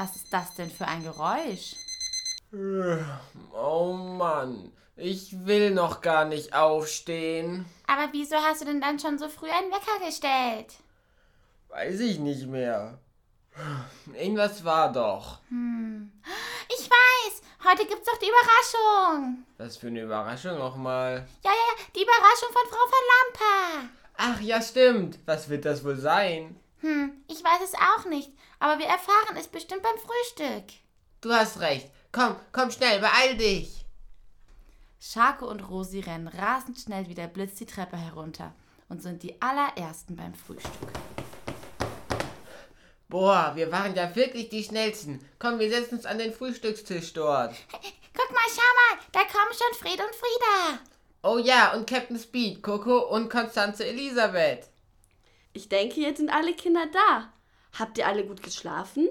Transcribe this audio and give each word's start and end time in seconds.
Was 0.00 0.16
ist 0.16 0.32
das 0.32 0.54
denn 0.54 0.70
für 0.70 0.88
ein 0.88 1.02
Geräusch? 1.02 1.76
Oh 3.52 3.92
Mann, 3.92 4.72
ich 4.96 5.44
will 5.44 5.72
noch 5.72 6.00
gar 6.00 6.24
nicht 6.24 6.54
aufstehen. 6.54 7.66
Aber 7.86 8.08
wieso 8.12 8.36
hast 8.36 8.62
du 8.62 8.64
denn 8.64 8.80
dann 8.80 8.98
schon 8.98 9.18
so 9.18 9.28
früh 9.28 9.50
einen 9.50 9.70
Wecker 9.70 10.02
gestellt? 10.06 10.72
Weiß 11.68 12.00
ich 12.00 12.18
nicht 12.18 12.46
mehr. 12.46 12.98
Irgendwas 14.14 14.64
war 14.64 14.90
doch. 14.90 15.40
Ich 16.70 16.88
weiß, 16.88 17.42
heute 17.68 17.84
gibt's 17.86 18.06
doch 18.06 18.18
die 18.18 18.30
Überraschung. 18.30 19.44
Was 19.58 19.76
für 19.76 19.88
eine 19.88 20.00
Überraschung 20.00 20.56
nochmal. 20.56 21.28
Ja, 21.44 21.50
ja, 21.50 21.74
ja, 21.76 21.84
die 21.94 22.02
Überraschung 22.04 22.48
von 22.54 22.70
Frau 22.70 22.86
von 22.88 23.04
Lampa. 23.12 23.90
Ach 24.16 24.40
ja, 24.40 24.62
stimmt. 24.62 25.18
Was 25.26 25.50
wird 25.50 25.66
das 25.66 25.84
wohl 25.84 25.96
sein? 25.96 26.58
Hm, 26.80 27.22
ich 27.28 27.44
weiß 27.44 27.60
es 27.62 27.74
auch 27.74 28.06
nicht, 28.06 28.30
aber 28.60 28.78
wir 28.78 28.86
erfahren 28.86 29.36
es 29.36 29.48
bestimmt 29.48 29.82
beim 29.82 29.98
Frühstück. 29.98 30.78
Du 31.20 31.32
hast 31.32 31.58
recht. 31.60 31.90
Komm, 32.12 32.36
komm 32.52 32.70
schnell, 32.70 33.00
beeil 33.00 33.36
dich. 33.36 33.84
Schako 35.00 35.46
und 35.48 35.68
Rosi 35.68 36.00
rennen 36.00 36.28
rasend 36.28 36.78
schnell 36.78 37.08
wie 37.08 37.14
der 37.14 37.26
Blitz 37.26 37.54
die 37.56 37.66
Treppe 37.66 37.96
herunter 37.96 38.54
und 38.88 39.02
sind 39.02 39.22
die 39.22 39.40
allerersten 39.40 40.14
beim 40.14 40.34
Frühstück. 40.34 40.92
Boah, 43.08 43.52
wir 43.54 43.72
waren 43.72 43.94
ja 43.94 44.14
wirklich 44.14 44.50
die 44.50 44.62
Schnellsten. 44.62 45.26
Komm, 45.38 45.58
wir 45.58 45.70
setzen 45.70 45.96
uns 45.96 46.06
an 46.06 46.18
den 46.18 46.32
Frühstückstisch 46.32 47.12
dort. 47.12 47.54
Guck 48.14 48.30
mal, 48.30 48.48
schau 48.48 48.96
mal, 48.96 49.02
da 49.12 49.20
kommen 49.20 49.52
schon 49.52 49.78
Fred 49.78 50.00
und 50.00 50.14
Frieda. 50.14 50.80
Oh 51.22 51.38
ja, 51.38 51.72
und 51.74 51.88
Captain 51.88 52.18
Speed, 52.18 52.62
Coco 52.62 53.08
und 53.08 53.30
Konstanze 53.30 53.86
Elisabeth. 53.86 54.68
Ich 55.52 55.68
denke, 55.68 56.00
jetzt 56.00 56.18
sind 56.18 56.30
alle 56.30 56.54
Kinder 56.54 56.86
da. 56.92 57.32
Habt 57.78 57.98
ihr 57.98 58.06
alle 58.06 58.24
gut 58.26 58.42
geschlafen? 58.42 59.08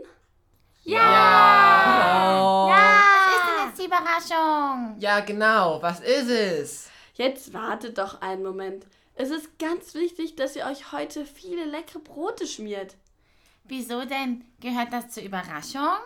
Ja, 0.83 2.67
was 2.69 3.35
ist 3.35 3.43
denn 3.47 3.67
jetzt 3.67 3.79
die 3.79 3.85
Überraschung? 3.85 4.95
Ja, 4.99 5.19
genau. 5.21 5.81
Was 5.81 5.99
ist 5.99 6.29
es? 6.29 6.89
Jetzt 7.13 7.53
wartet 7.53 7.97
doch 7.97 8.21
einen 8.21 8.43
Moment. 8.43 8.85
Es 9.15 9.29
ist 9.29 9.59
ganz 9.59 9.93
wichtig, 9.95 10.35
dass 10.35 10.55
ihr 10.55 10.65
euch 10.65 10.91
heute 10.93 11.25
viele 11.25 11.65
leckere 11.65 11.99
Brote 11.99 12.47
schmiert. 12.47 12.95
Wieso 13.65 14.05
denn? 14.05 14.45
Gehört 14.61 14.93
das 14.93 15.09
zur 15.09 15.23
Überraschung? 15.23 15.99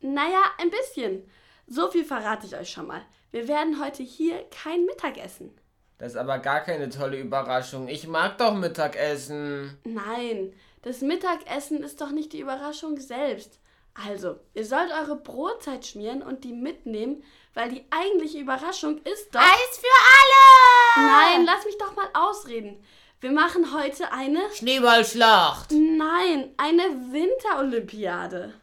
Naja, 0.00 0.42
ein 0.58 0.70
bisschen. 0.70 1.22
So 1.66 1.90
viel 1.90 2.04
verrate 2.04 2.46
ich 2.46 2.56
euch 2.56 2.70
schon 2.70 2.86
mal. 2.86 3.02
Wir 3.30 3.46
werden 3.46 3.80
heute 3.80 4.02
hier 4.02 4.44
kein 4.50 4.84
Mittag 4.86 5.18
essen. 5.18 5.56
Das 5.98 6.12
ist 6.12 6.18
aber 6.18 6.38
gar 6.38 6.60
keine 6.60 6.88
tolle 6.88 7.18
Überraschung. 7.18 7.88
Ich 7.88 8.06
mag 8.06 8.38
doch 8.38 8.54
Mittagessen. 8.54 9.76
Nein, 9.84 10.52
das 10.88 11.02
Mittagessen 11.02 11.82
ist 11.82 12.00
doch 12.00 12.12
nicht 12.12 12.32
die 12.32 12.40
Überraschung 12.40 12.98
selbst. 12.98 13.60
Also, 13.92 14.36
ihr 14.54 14.64
sollt 14.64 14.90
eure 14.90 15.16
Brotzeit 15.16 15.84
schmieren 15.84 16.22
und 16.22 16.44
die 16.44 16.54
mitnehmen, 16.54 17.22
weil 17.52 17.68
die 17.68 17.84
eigentliche 17.90 18.38
Überraschung 18.38 18.96
ist 19.02 19.34
doch. 19.34 19.40
Eis 19.40 19.78
für 19.78 21.02
alle! 21.02 21.06
Nein, 21.06 21.44
lass 21.44 21.66
mich 21.66 21.76
doch 21.76 21.94
mal 21.94 22.08
ausreden. 22.14 22.82
Wir 23.20 23.32
machen 23.32 23.74
heute 23.74 24.10
eine. 24.12 24.40
Schneeballschlacht. 24.54 25.72
Nein, 25.72 26.54
eine 26.56 26.84
Winterolympiade. 27.12 28.54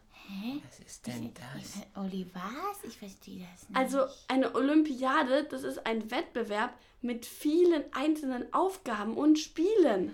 Was 0.64 0.75
ist 1.08 1.18
denn 1.18 1.34
das? 1.34 2.04
Oli, 2.04 2.28
was? 2.34 2.84
Ich 2.84 2.98
verstehe 2.98 3.46
das 3.52 3.70
nicht. 3.70 3.78
Also 3.78 4.06
eine 4.28 4.56
Olympiade, 4.56 5.46
das 5.46 5.64
ist 5.64 5.86
ein 5.86 6.10
Wettbewerb 6.12 6.74
mit 7.02 7.26
vielen 7.26 7.84
einzelnen 7.94 8.52
Aufgaben 8.54 9.16
und 9.16 9.38
Spielen. 9.38 10.12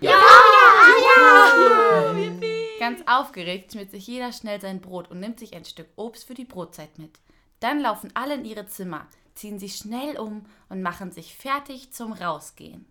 Ganz 2.78 3.00
aufgeregt 3.06 3.72
schmiert 3.72 3.90
sich 3.90 4.06
jeder 4.06 4.32
schnell 4.32 4.60
sein 4.60 4.80
Brot 4.80 5.10
und 5.10 5.20
nimmt 5.20 5.38
sich 5.38 5.54
ein 5.54 5.64
Stück 5.64 5.88
Obst 5.96 6.26
für 6.26 6.34
die 6.34 6.44
Brotzeit 6.44 6.98
mit. 6.98 7.18
Dann 7.60 7.80
laufen 7.80 8.10
alle 8.14 8.34
in 8.34 8.44
ihre 8.44 8.66
Zimmer, 8.66 9.06
ziehen 9.34 9.58
sich 9.58 9.76
schnell 9.76 10.18
um 10.18 10.44
und 10.68 10.82
machen 10.82 11.12
sich 11.12 11.34
fertig 11.36 11.92
zum 11.92 12.12
Rausgehen. 12.12 12.86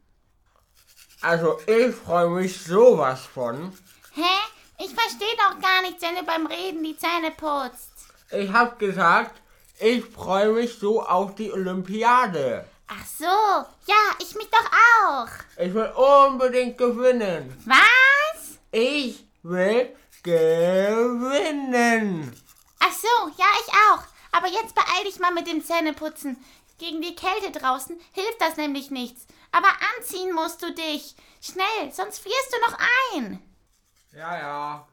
Also, 1.21 1.59
ich 1.67 1.93
freue 1.93 2.29
mich 2.29 2.59
sowas 2.59 3.25
von. 3.25 3.71
Hä? 4.13 4.21
Ich 4.83 4.89
verstehe 4.95 5.37
doch 5.37 5.59
gar 5.61 5.83
nichts, 5.83 6.01
wenn 6.01 6.15
du 6.15 6.23
beim 6.23 6.47
Reden 6.47 6.83
die 6.83 6.97
Zähne 6.97 7.29
putzt. 7.37 7.90
Ich 8.31 8.51
hab 8.51 8.79
gesagt, 8.79 9.41
ich 9.79 10.03
freue 10.05 10.51
mich 10.53 10.77
so 10.79 11.01
auf 11.03 11.35
die 11.35 11.51
Olympiade. 11.51 12.65
Ach 12.87 13.05
so, 13.05 13.25
ja, 13.25 13.95
ich 14.19 14.35
mich 14.35 14.49
doch 14.49 14.71
auch. 15.05 15.27
Ich 15.57 15.73
will 15.73 15.91
unbedingt 15.95 16.77
gewinnen. 16.77 17.61
Was? 17.65 18.57
Ich 18.71 19.25
will 19.43 19.93
gewinnen. 20.23 22.31
Ach 22.79 22.91
so, 22.93 23.07
ja, 23.37 23.45
ich 23.65 23.73
auch. 23.73 24.03
Aber 24.31 24.47
jetzt 24.47 24.75
beeil 24.75 25.03
dich 25.05 25.19
mal 25.19 25.33
mit 25.33 25.47
dem 25.47 25.63
Zähneputzen. 25.63 26.37
Gegen 26.79 27.01
die 27.01 27.15
Kälte 27.15 27.51
draußen 27.51 27.99
hilft 28.13 28.39
das 28.39 28.55
nämlich 28.57 28.91
nichts. 28.91 29.27
Aber 29.51 29.67
anziehen 29.97 30.33
musst 30.33 30.61
du 30.63 30.73
dich. 30.73 31.15
Schnell, 31.41 31.91
sonst 31.91 32.19
frierst 32.19 32.53
du 32.53 32.71
noch 32.71 32.77
ein. 33.13 33.41
Ja, 34.13 34.37
ja. 34.37 34.87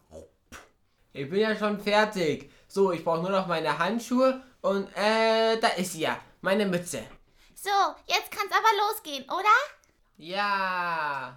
Ich 1.13 1.29
bin 1.31 1.41
ja 1.41 1.57
schon 1.57 1.81
fertig. 1.81 2.51
So, 2.69 2.93
ich 2.93 3.03
brauche 3.03 3.23
nur 3.23 3.31
noch 3.31 3.47
meine 3.47 3.79
Handschuhe 3.79 4.43
und 4.61 4.89
äh, 4.95 5.59
da 5.59 5.69
ist 5.69 5.93
sie 5.93 6.01
ja, 6.01 6.21
meine 6.43 6.67
Mütze. 6.67 7.03
So, 7.55 7.71
jetzt 8.07 8.31
kann's 8.31 8.53
aber 8.53 8.69
losgehen, 8.87 9.25
oder? 9.25 9.57
Ja. 10.19 11.35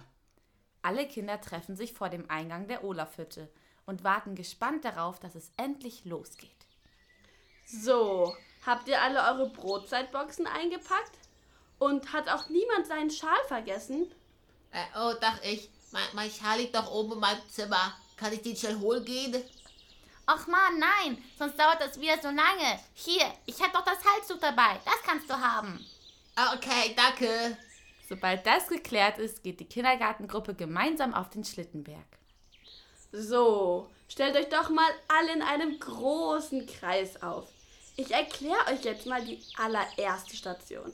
Alle 0.82 1.08
Kinder 1.08 1.40
treffen 1.40 1.74
sich 1.74 1.94
vor 1.94 2.10
dem 2.10 2.28
Eingang 2.28 2.68
der 2.68 2.84
Olafhütte 2.84 3.48
und 3.86 4.04
warten 4.04 4.34
gespannt 4.34 4.84
darauf, 4.84 5.20
dass 5.20 5.34
es 5.34 5.50
endlich 5.56 6.04
losgeht. 6.04 6.50
So, 7.66 8.36
habt 8.66 8.86
ihr 8.88 9.00
alle 9.00 9.20
eure 9.20 9.48
Brotzeitboxen 9.50 10.46
eingepackt? 10.46 11.18
Und 11.78 12.12
hat 12.12 12.28
auch 12.28 12.48
niemand 12.48 12.86
seinen 12.86 13.10
Schal 13.10 13.42
vergessen? 13.48 14.12
Äh, 14.70 14.84
oh, 14.96 15.14
dachte 15.20 15.48
ich. 15.48 15.70
Mein, 15.90 16.02
mein 16.12 16.30
Schal 16.30 16.58
liegt 16.58 16.76
doch 16.76 16.90
oben 16.92 17.12
in 17.14 17.18
meinem 17.18 17.48
Zimmer. 17.50 17.94
Kann 18.16 18.32
ich 18.32 18.42
den 18.42 18.56
schnell 18.56 18.78
holen 18.78 19.04
gehen? 19.04 19.42
Ach 20.26 20.46
man, 20.46 20.78
nein, 20.78 21.22
sonst 21.38 21.58
dauert 21.58 21.80
das 21.80 22.00
wieder 22.00 22.16
so 22.20 22.28
lange. 22.28 22.78
Hier, 22.94 23.24
ich 23.46 23.60
hab 23.60 23.72
doch 23.72 23.84
das 23.84 23.98
Halstuch 24.04 24.38
dabei. 24.38 24.80
Das 24.84 25.02
kannst 25.04 25.28
du 25.28 25.34
haben. 25.34 25.84
Ah, 26.36 26.54
okay, 26.54 26.94
danke. 26.96 27.56
Sobald 28.08 28.46
das 28.46 28.68
geklärt 28.68 29.18
ist, 29.18 29.42
geht 29.42 29.58
die 29.60 29.64
Kindergartengruppe 29.64 30.54
gemeinsam 30.54 31.14
auf 31.14 31.30
den 31.30 31.44
Schlittenberg. 31.44 32.06
So, 33.10 33.90
stellt 34.08 34.36
euch 34.36 34.48
doch 34.48 34.70
mal 34.70 34.90
alle 35.08 35.32
in 35.32 35.42
einem 35.42 35.78
großen 35.78 36.66
Kreis 36.66 37.22
auf. 37.22 37.48
Ich 37.96 38.10
erkläre 38.10 38.66
euch 38.70 38.84
jetzt 38.84 39.06
mal 39.06 39.22
die 39.24 39.42
allererste 39.56 40.36
Station. 40.36 40.92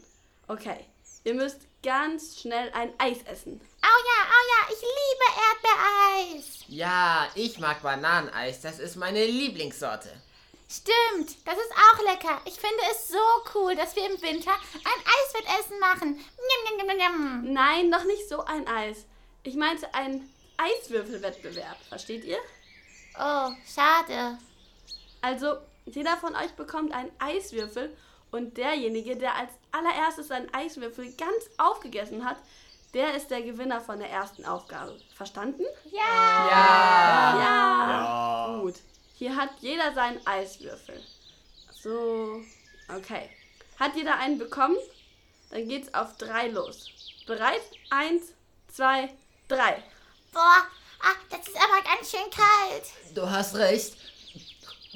Okay, 0.49 0.85
ihr 1.25 1.35
müsst 1.35 1.61
ganz 1.83 2.41
schnell 2.41 2.71
ein 2.73 2.93
Eis 2.99 3.23
essen. 3.23 3.61
Au 3.91 3.99
ja, 4.11 4.21
au 4.37 4.43
ja, 4.53 4.61
ich 4.75 4.83
liebe 5.01 5.27
Erdbeereis. 5.47 6.47
Ja, 6.69 7.29
ich 7.35 7.59
mag 7.59 7.81
Bananeneis. 7.83 8.61
Das 8.61 8.79
ist 8.79 8.97
meine 8.97 9.25
Lieblingssorte. 9.25 10.11
Stimmt, 10.71 11.31
das 11.47 11.57
ist 11.57 11.73
auch 11.73 12.03
lecker. 12.05 12.43
Ich 12.45 12.55
finde 12.55 12.83
es 12.91 13.09
so 13.09 13.27
cool, 13.55 13.75
dass 13.75 13.97
wir 13.97 14.05
im 14.05 14.21
Winter 14.21 14.53
ein 14.53 15.01
Eiswettessen 15.17 15.79
machen. 15.81 16.11
Njam, 16.13 16.77
njam, 16.77 16.87
njam, 16.87 16.97
njam. 16.97 17.53
Nein, 17.55 17.89
noch 17.89 18.05
nicht 18.05 18.29
so 18.29 18.45
ein 18.45 18.69
Eis. 18.69 19.07
Ich 19.45 19.55
meinte 19.55 19.95
einen 19.95 20.29
Eiswürfelwettbewerb, 20.59 21.79
versteht 21.89 22.25
ihr? 22.25 22.39
Oh, 23.19 23.51
schade. 23.75 24.39
Also, 25.23 25.57
jeder 25.87 26.19
von 26.19 26.37
euch 26.37 26.53
bekommt 26.53 26.93
einen 26.93 27.13
Eiswürfel 27.19 27.97
und 28.31 28.59
derjenige, 28.59 29.17
der 29.17 29.37
als 29.37 29.53
allererstes 29.73 30.29
seinen 30.29 30.53
Eiswürfel 30.53 31.15
ganz 31.17 31.49
aufgegessen 31.57 32.27
hat, 32.27 32.37
der 32.95 33.15
ist 33.15 33.31
der 33.31 33.43
Gewinner 33.43 33.81
von 33.81 33.99
der 33.99 34.11
ersten 34.11 34.45
Aufgabe. 34.45 34.99
Verstanden? 35.15 35.63
Ja. 35.91 36.49
Ja. 36.51 37.39
Ja. 37.41 38.61
Gut. 38.61 38.77
Hier 39.15 39.37
hat 39.37 39.51
jeder 39.61 39.93
seinen 39.95 40.25
Eiswürfel. 40.27 41.03
So, 41.83 42.41
okay. 42.95 43.29
Hat 43.79 43.95
jeder 43.97 44.17
einen 44.17 44.39
bekommen? 44.39 44.77
Dann 45.51 45.69
geht's 45.69 45.93
auf 45.95 46.17
drei 46.17 46.49
los. 46.49 46.91
Bereit? 47.27 47.61
Eins, 47.91 48.33
zwei, 48.73 49.09
drei. 49.49 49.83
Boah, 50.33 50.63
ah, 51.03 51.15
das 51.31 51.47
ist 51.47 51.57
aber 51.57 51.83
ganz 51.83 52.11
schön 52.11 52.31
kalt. 52.31 52.85
Du 53.15 53.29
hast 53.29 53.57
recht. 53.57 53.97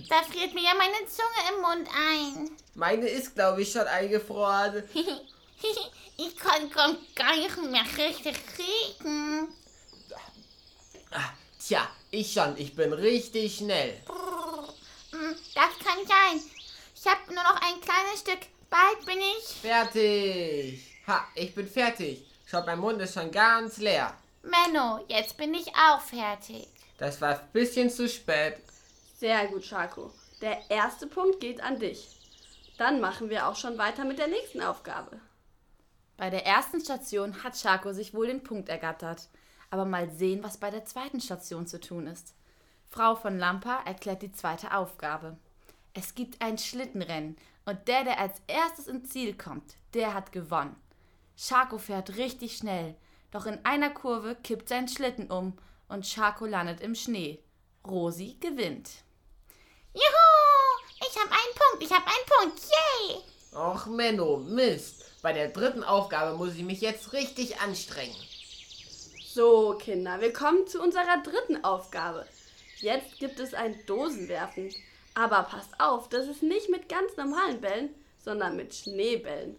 Da 0.08 0.22
friert 0.22 0.54
mir 0.54 0.62
ja 0.62 0.74
meine 0.74 1.06
Zunge 1.06 1.54
im 1.54 1.62
Mund 1.62 1.88
ein. 1.94 2.56
Meine 2.74 3.08
ist, 3.08 3.34
glaube 3.34 3.62
ich, 3.62 3.72
schon 3.72 3.86
eingefroren. 3.86 4.82
ich 6.16 6.36
kann 6.36 6.70
gar 7.14 7.36
nicht 7.36 7.56
mehr 7.62 7.84
richtig 7.96 8.36
riechen. 8.58 9.48
Tja, 11.64 11.88
ich 12.10 12.32
schon. 12.32 12.56
Ich 12.56 12.74
bin 12.74 12.92
richtig 12.92 13.56
schnell. 13.56 14.00
Hm, 15.12 15.36
Das 15.54 15.78
kann 15.84 16.06
sein. 16.06 16.40
Ich 16.94 17.06
habe 17.06 17.32
nur 17.34 17.42
noch 17.42 17.60
ein 17.60 17.80
kleines 17.80 18.20
Stück. 18.20 18.40
Bald 18.68 19.04
bin 19.06 19.18
ich. 19.18 19.44
Fertig. 19.60 20.82
Ha, 21.06 21.24
ich 21.34 21.54
bin 21.54 21.68
fertig. 21.68 22.24
Schaut, 22.46 22.66
mein 22.66 22.78
Mund 22.80 23.00
ist 23.00 23.14
schon 23.14 23.30
ganz 23.30 23.76
leer. 23.78 24.16
Menno, 24.42 25.04
jetzt 25.08 25.36
bin 25.36 25.54
ich 25.54 25.68
auch 25.68 26.00
fertig. 26.00 26.66
Das 26.98 27.20
war 27.20 27.38
ein 27.38 27.48
bisschen 27.52 27.90
zu 27.90 28.08
spät. 28.08 28.56
Sehr 29.18 29.46
gut, 29.46 29.64
Schako. 29.64 30.12
Der 30.40 30.68
erste 30.68 31.06
Punkt 31.06 31.38
geht 31.40 31.60
an 31.60 31.78
dich. 31.78 32.08
Dann 32.78 33.00
machen 33.00 33.30
wir 33.30 33.46
auch 33.46 33.56
schon 33.56 33.78
weiter 33.78 34.04
mit 34.04 34.18
der 34.18 34.26
nächsten 34.26 34.62
Aufgabe. 34.62 35.20
Bei 36.16 36.30
der 36.30 36.46
ersten 36.46 36.80
Station 36.80 37.42
hat 37.42 37.56
Schako 37.56 37.92
sich 37.92 38.14
wohl 38.14 38.26
den 38.26 38.42
Punkt 38.42 38.68
ergattert. 38.68 39.28
Aber 39.70 39.84
mal 39.84 40.10
sehen, 40.10 40.42
was 40.42 40.58
bei 40.58 40.70
der 40.70 40.84
zweiten 40.84 41.20
Station 41.20 41.66
zu 41.66 41.80
tun 41.80 42.06
ist. 42.06 42.34
Frau 42.88 43.16
von 43.16 43.38
Lampa 43.38 43.82
erklärt 43.86 44.20
die 44.20 44.32
zweite 44.32 44.74
Aufgabe. 44.76 45.38
Es 45.94 46.14
gibt 46.14 46.42
ein 46.42 46.58
Schlittenrennen 46.58 47.36
und 47.64 47.88
der, 47.88 48.04
der 48.04 48.18
als 48.18 48.42
erstes 48.46 48.86
ins 48.86 49.10
Ziel 49.10 49.34
kommt, 49.34 49.76
der 49.94 50.12
hat 50.12 50.32
gewonnen. 50.32 50.76
Schako 51.36 51.78
fährt 51.78 52.16
richtig 52.16 52.56
schnell, 52.56 52.94
doch 53.30 53.46
in 53.46 53.64
einer 53.64 53.90
Kurve 53.90 54.34
kippt 54.34 54.68
sein 54.68 54.88
Schlitten 54.88 55.30
um 55.30 55.56
und 55.88 56.06
Schako 56.06 56.46
landet 56.46 56.80
im 56.80 56.94
Schnee. 56.94 57.42
Rosi 57.86 58.36
gewinnt. 58.40 58.90
Juhu! 59.94 60.82
Ich 61.00 61.18
habe 61.18 61.30
einen 61.30 61.54
Punkt, 61.54 61.84
ich 61.84 61.90
habe 61.90 62.06
einen 62.06 62.50
Punkt. 62.50 62.62
Yay! 62.68 63.22
Och, 63.54 63.86
Menno, 63.86 64.36
Mist. 64.36 65.11
Bei 65.22 65.32
der 65.32 65.50
dritten 65.50 65.84
Aufgabe 65.84 66.36
muss 66.36 66.56
ich 66.56 66.64
mich 66.64 66.80
jetzt 66.80 67.12
richtig 67.12 67.60
anstrengen. 67.60 68.16
So, 69.24 69.78
Kinder, 69.80 70.20
wir 70.20 70.32
kommen 70.32 70.66
zu 70.66 70.82
unserer 70.82 71.22
dritten 71.22 71.62
Aufgabe. 71.64 72.26
Jetzt 72.78 73.20
gibt 73.20 73.38
es 73.38 73.54
ein 73.54 73.76
Dosenwerfen. 73.86 74.74
Aber 75.14 75.44
passt 75.44 75.78
auf, 75.78 76.08
das 76.08 76.26
ist 76.26 76.42
nicht 76.42 76.70
mit 76.70 76.88
ganz 76.88 77.16
normalen 77.16 77.60
Bällen, 77.60 77.90
sondern 78.18 78.56
mit 78.56 78.74
Schneebällen. 78.74 79.56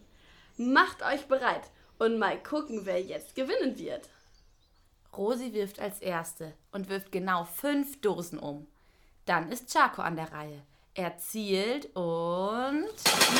Macht 0.57 1.01
euch 1.01 1.27
bereit 1.27 1.69
und 1.97 2.19
mal 2.19 2.41
gucken, 2.43 2.85
wer 2.85 3.01
jetzt 3.01 3.33
gewinnen 3.33 3.77
wird. 3.77 4.09
Rosi 5.15 5.53
wirft 5.53 5.79
als 5.79 6.01
Erste 6.01 6.53
und 6.73 6.89
wirft 6.89 7.11
genau 7.11 7.45
fünf 7.45 8.01
Dosen 8.01 8.37
um. 8.37 8.67
Dann 9.25 9.49
ist 9.49 9.71
Chaco 9.71 10.01
an 10.01 10.17
der 10.17 10.31
Reihe. 10.33 10.61
Er 10.95 11.17
zielt 11.17 11.87
und. 11.95 12.87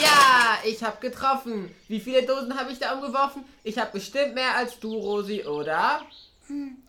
Ja, 0.02 0.58
ich 0.66 0.82
hab 0.84 1.00
getroffen. 1.00 1.74
Wie 1.88 2.00
viele 2.00 2.26
Dosen 2.26 2.58
habe 2.60 2.72
ich 2.72 2.80
da 2.80 2.94
umgeworfen? 2.94 3.46
Ich 3.64 3.78
habe 3.78 3.92
bestimmt 3.92 4.34
mehr 4.34 4.56
als 4.56 4.80
du, 4.80 4.92
Rosi, 4.92 5.44
oder? 5.44 6.02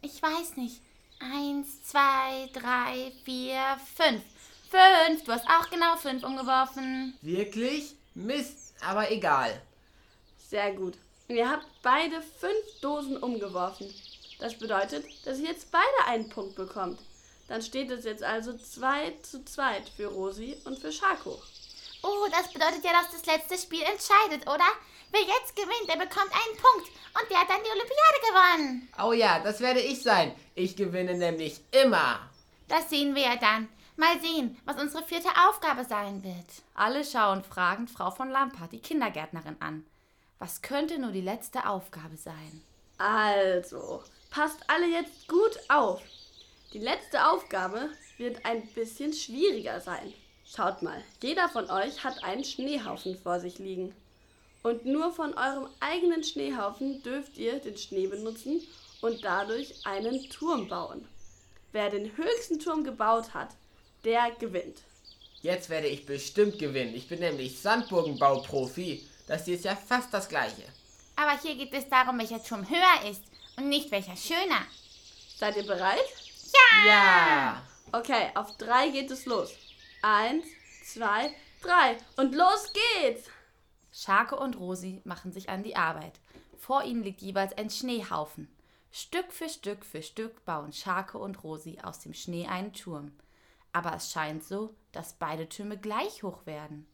Ich 0.01 0.23
weiß 0.23 0.57
nicht. 0.57 0.81
Eins, 1.21 1.85
zwei, 1.85 2.49
drei, 2.55 3.13
vier, 3.25 3.61
fünf. 3.95 4.23
Fünf. 4.71 5.25
Du 5.25 5.33
hast 5.33 5.47
auch 5.47 5.69
genau 5.69 5.97
fünf 5.97 6.25
umgeworfen. 6.25 7.15
Wirklich? 7.21 7.95
Mist, 8.15 8.75
aber 8.81 9.11
egal. 9.11 9.61
Sehr 10.49 10.73
gut. 10.73 10.95
Ihr 11.29 11.51
habt 11.51 11.67
beide 11.83 12.23
fünf 12.23 12.81
Dosen 12.81 13.19
umgeworfen. 13.19 13.93
Das 14.39 14.59
bedeutet, 14.59 15.05
dass 15.27 15.39
ihr 15.39 15.49
jetzt 15.49 15.71
beide 15.71 16.09
einen 16.09 16.29
Punkt 16.31 16.55
bekommt. 16.55 17.01
Dann 17.49 17.63
steht 17.63 17.91
es 17.91 18.05
jetzt 18.05 18.23
also 18.23 18.57
2 18.57 19.19
zu 19.23 19.45
2 19.45 19.83
für 19.97 20.07
Rosi 20.07 20.57
und 20.65 20.79
für 20.79 20.93
Schako. 20.93 21.41
Oh, 22.03 22.27
das 22.31 22.53
bedeutet 22.53 22.85
ja, 22.85 22.93
dass 22.93 23.13
das 23.13 23.27
letzte 23.27 23.59
Spiel 23.59 23.83
entscheidet, 23.83 24.47
oder? 24.47 24.65
Wer 25.11 25.23
jetzt 25.23 25.55
gewinnt, 25.55 25.89
der 25.89 25.97
bekommt 25.97 26.33
einen 26.33 26.57
Punkt. 26.57 26.89
Und 27.19 27.31
der 27.31 27.41
hat 27.41 27.49
dann 27.49 27.63
die 27.63 27.71
Olympiade 27.71 28.21
gewonnen. 28.29 28.89
Oh 29.03 29.13
ja, 29.13 29.39
das 29.39 29.61
werde 29.61 29.81
ich 29.81 30.03
sein. 30.03 30.35
Ich 30.55 30.77
gewinne 30.77 31.15
nämlich 31.15 31.61
immer. 31.71 32.19
Das 32.69 32.91
sehen 32.91 33.15
wir 33.15 33.23
ja 33.23 33.37
dann. 33.37 33.69
Mal 33.97 34.21
sehen, 34.21 34.61
was 34.65 34.81
unsere 34.81 35.05
vierte 35.05 35.29
Aufgabe 35.49 35.85
sein 35.85 36.25
wird. 36.25 36.63
Alle 36.75 37.05
schauen 37.05 37.45
fragend 37.45 37.91
Frau 37.91 38.11
von 38.11 38.29
Lampa, 38.29 38.67
die 38.67 38.81
Kindergärtnerin, 38.81 39.57
an. 39.61 39.87
Was 40.41 40.63
könnte 40.63 40.99
nur 40.99 41.13
die 41.13 41.21
letzte 41.21 41.69
Aufgabe 41.69 42.17
sein? 42.17 42.63
Also, 42.99 44.03
passt 44.31 44.59
alle 44.69 44.89
jetzt 44.89 45.29
gut 45.29 45.59
auf. 45.69 46.03
Die 46.75 46.81
letzte 46.81 47.29
Aufgabe 47.29 47.89
wird 48.19 48.45
ein 48.45 48.67
bisschen 48.67 49.13
schwieriger 49.13 49.81
sein. 49.81 50.13
Schaut 50.45 50.83
mal, 50.83 51.01
jeder 51.23 51.49
von 51.49 51.71
euch 51.71 52.03
hat 52.03 52.25
einen 52.25 52.43
Schneehaufen 52.43 53.17
vor 53.17 53.39
sich 53.39 53.61
liegen. 53.61 53.95
Und 54.65 54.85
nur 54.85 55.13
von 55.13 55.35
eurem 55.35 55.69
eigenen 55.79 56.25
Schneehaufen 56.25 57.01
dürft 57.05 57.39
ihr 57.39 57.61
den 57.61 57.77
Schnee 57.77 58.09
benutzen 58.09 58.61
und 59.03 59.23
dadurch 59.23 59.87
einen 59.87 60.29
Turm 60.31 60.67
bauen. 60.67 61.07
Wer 61.71 61.91
den 61.91 62.17
höchsten 62.17 62.59
Turm 62.59 62.83
gebaut 62.83 63.35
hat, 63.35 63.51
der 64.05 64.33
gewinnt. 64.33 64.79
Jetzt 65.43 65.71
werde 65.71 65.87
ich 65.87 66.05
bestimmt 66.07 66.59
gewinnen. 66.59 66.97
Ich 66.97 67.07
bin 67.07 67.21
nämlich 67.21 67.61
Sandburgenbauprofi. 67.61 69.07
Das 69.29 69.45
hier 69.45 69.55
ist 69.55 69.65
ja 69.65 69.77
fast 69.77 70.13
das 70.13 70.29
gleiche. 70.29 70.65
Aber 71.15 71.41
hier 71.41 71.55
geht 71.55 71.73
es 71.73 71.89
darum, 71.89 72.19
welcher 72.19 72.43
Turm 72.43 72.69
höher 72.69 73.09
ist 73.09 73.23
und 73.57 73.69
nicht 73.69 73.93
welcher 73.93 74.17
schöner. 74.17 74.67
Seid 75.39 75.57
ihr 75.57 75.67
bereit? 75.67 76.24
Ja! 76.87 77.63
Okay, 77.93 78.31
auf 78.35 78.57
drei 78.57 78.91
geht 78.91 79.11
es 79.11 79.27
los. 79.27 79.53
Eins, 80.03 80.45
zwei, 80.85 81.35
drei 81.63 81.97
und 82.17 82.35
los 82.35 82.73
geht's! 82.73 83.29
Schake 83.93 84.37
und 84.37 84.59
Rosi 84.59 85.01
machen 85.05 85.33
sich 85.33 85.49
an 85.49 85.63
die 85.63 85.77
Arbeit. 85.77 86.19
Vor 86.59 86.83
ihnen 86.83 87.03
liegt 87.03 87.23
jeweils 87.23 87.57
ein 87.57 87.71
Schneehaufen. 87.71 88.49
Stück 88.91 89.33
für 89.33 89.49
Stück 89.49 89.85
für 89.85 90.03
Stück 90.03 90.45
bauen 90.45 90.73
Schake 90.73 91.19
und 91.19 91.43
Rosi 91.45 91.79
aus 91.83 92.01
dem 92.01 92.15
Schnee 92.15 92.47
einen 92.47 92.73
Turm. 92.73 93.13
Aber 93.73 93.95
es 93.95 94.11
scheint 94.11 94.45
so, 94.45 94.75
dass 94.93 95.15
beide 95.15 95.49
Türme 95.49 95.79
gleich 95.79 96.23
hoch 96.23 96.47
werden. 96.47 96.87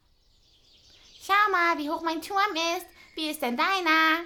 Schau 1.23 1.53
mal, 1.53 1.79
wie 1.79 1.91
hoch 1.91 2.03
mein 2.03 2.23
Turm 2.23 2.55
ist. 2.77 2.87
Wie 3.15 3.29
ist 3.29 3.43
denn 3.43 3.57
deiner? 3.57 4.25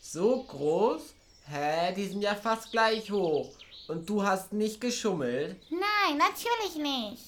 So 0.00 0.44
groß? 0.44 1.14
Hä, 1.46 1.92
die 1.94 2.06
sind 2.06 2.22
ja 2.22 2.34
fast 2.34 2.70
gleich 2.70 3.10
hoch. 3.10 3.50
Und 3.86 4.08
du 4.08 4.22
hast 4.22 4.52
nicht 4.52 4.80
geschummelt? 4.80 5.56
Nein, 5.70 6.18
natürlich 6.18 6.76
nicht. 6.76 7.22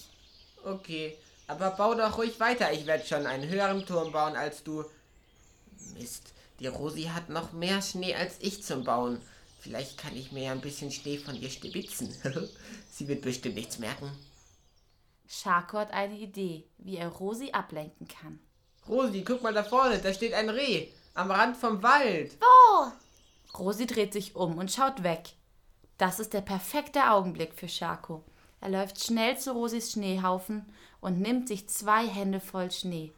Okay, 0.64 1.16
aber 1.46 1.70
bau 1.70 1.94
doch 1.94 2.18
ruhig 2.18 2.40
weiter. 2.40 2.72
Ich 2.72 2.86
werde 2.86 3.06
schon 3.06 3.26
einen 3.26 3.48
höheren 3.48 3.84
Turm 3.84 4.12
bauen 4.12 4.36
als 4.36 4.64
du. 4.64 4.84
Mist, 5.94 6.32
die 6.58 6.66
Rosi 6.66 7.04
hat 7.04 7.28
noch 7.28 7.52
mehr 7.52 7.82
Schnee 7.82 8.14
als 8.14 8.36
ich 8.40 8.62
zum 8.62 8.84
Bauen. 8.84 9.20
Vielleicht 9.60 9.98
kann 9.98 10.16
ich 10.16 10.32
mir 10.32 10.44
ja 10.44 10.52
ein 10.52 10.60
bisschen 10.60 10.90
Schnee 10.90 11.18
von 11.18 11.34
ihr 11.34 11.50
stibitzen. 11.50 12.14
Sie 12.90 13.08
wird 13.08 13.22
bestimmt 13.22 13.56
nichts 13.56 13.78
merken. 13.78 14.10
Schako 15.28 15.78
hat 15.78 15.92
eine 15.92 16.16
Idee, 16.16 16.64
wie 16.78 16.96
er 16.96 17.08
Rosi 17.08 17.50
ablenken 17.50 18.06
kann. 18.08 18.38
Rosi, 18.88 19.22
guck 19.22 19.42
mal 19.42 19.52
da 19.52 19.64
vorne, 19.64 19.98
da 19.98 20.14
steht 20.14 20.32
ein 20.34 20.48
Reh. 20.48 20.88
Am 21.14 21.30
Rand 21.30 21.56
vom 21.56 21.82
Wald. 21.82 22.36
Wo? 22.40 22.92
Rosi 23.58 23.86
dreht 23.86 24.12
sich 24.12 24.36
um 24.36 24.58
und 24.58 24.70
schaut 24.70 25.02
weg. 25.02 25.30
Das 25.98 26.20
ist 26.20 26.34
der 26.34 26.42
perfekte 26.42 27.10
Augenblick 27.10 27.54
für 27.54 27.68
Schako. 27.68 28.22
Er 28.60 28.68
läuft 28.70 29.02
schnell 29.02 29.38
zu 29.38 29.52
Rosis 29.52 29.92
Schneehaufen 29.92 30.66
und 31.00 31.20
nimmt 31.20 31.48
sich 31.48 31.68
zwei 31.68 32.06
Hände 32.06 32.40
voll 32.40 32.70
Schnee. 32.70 33.12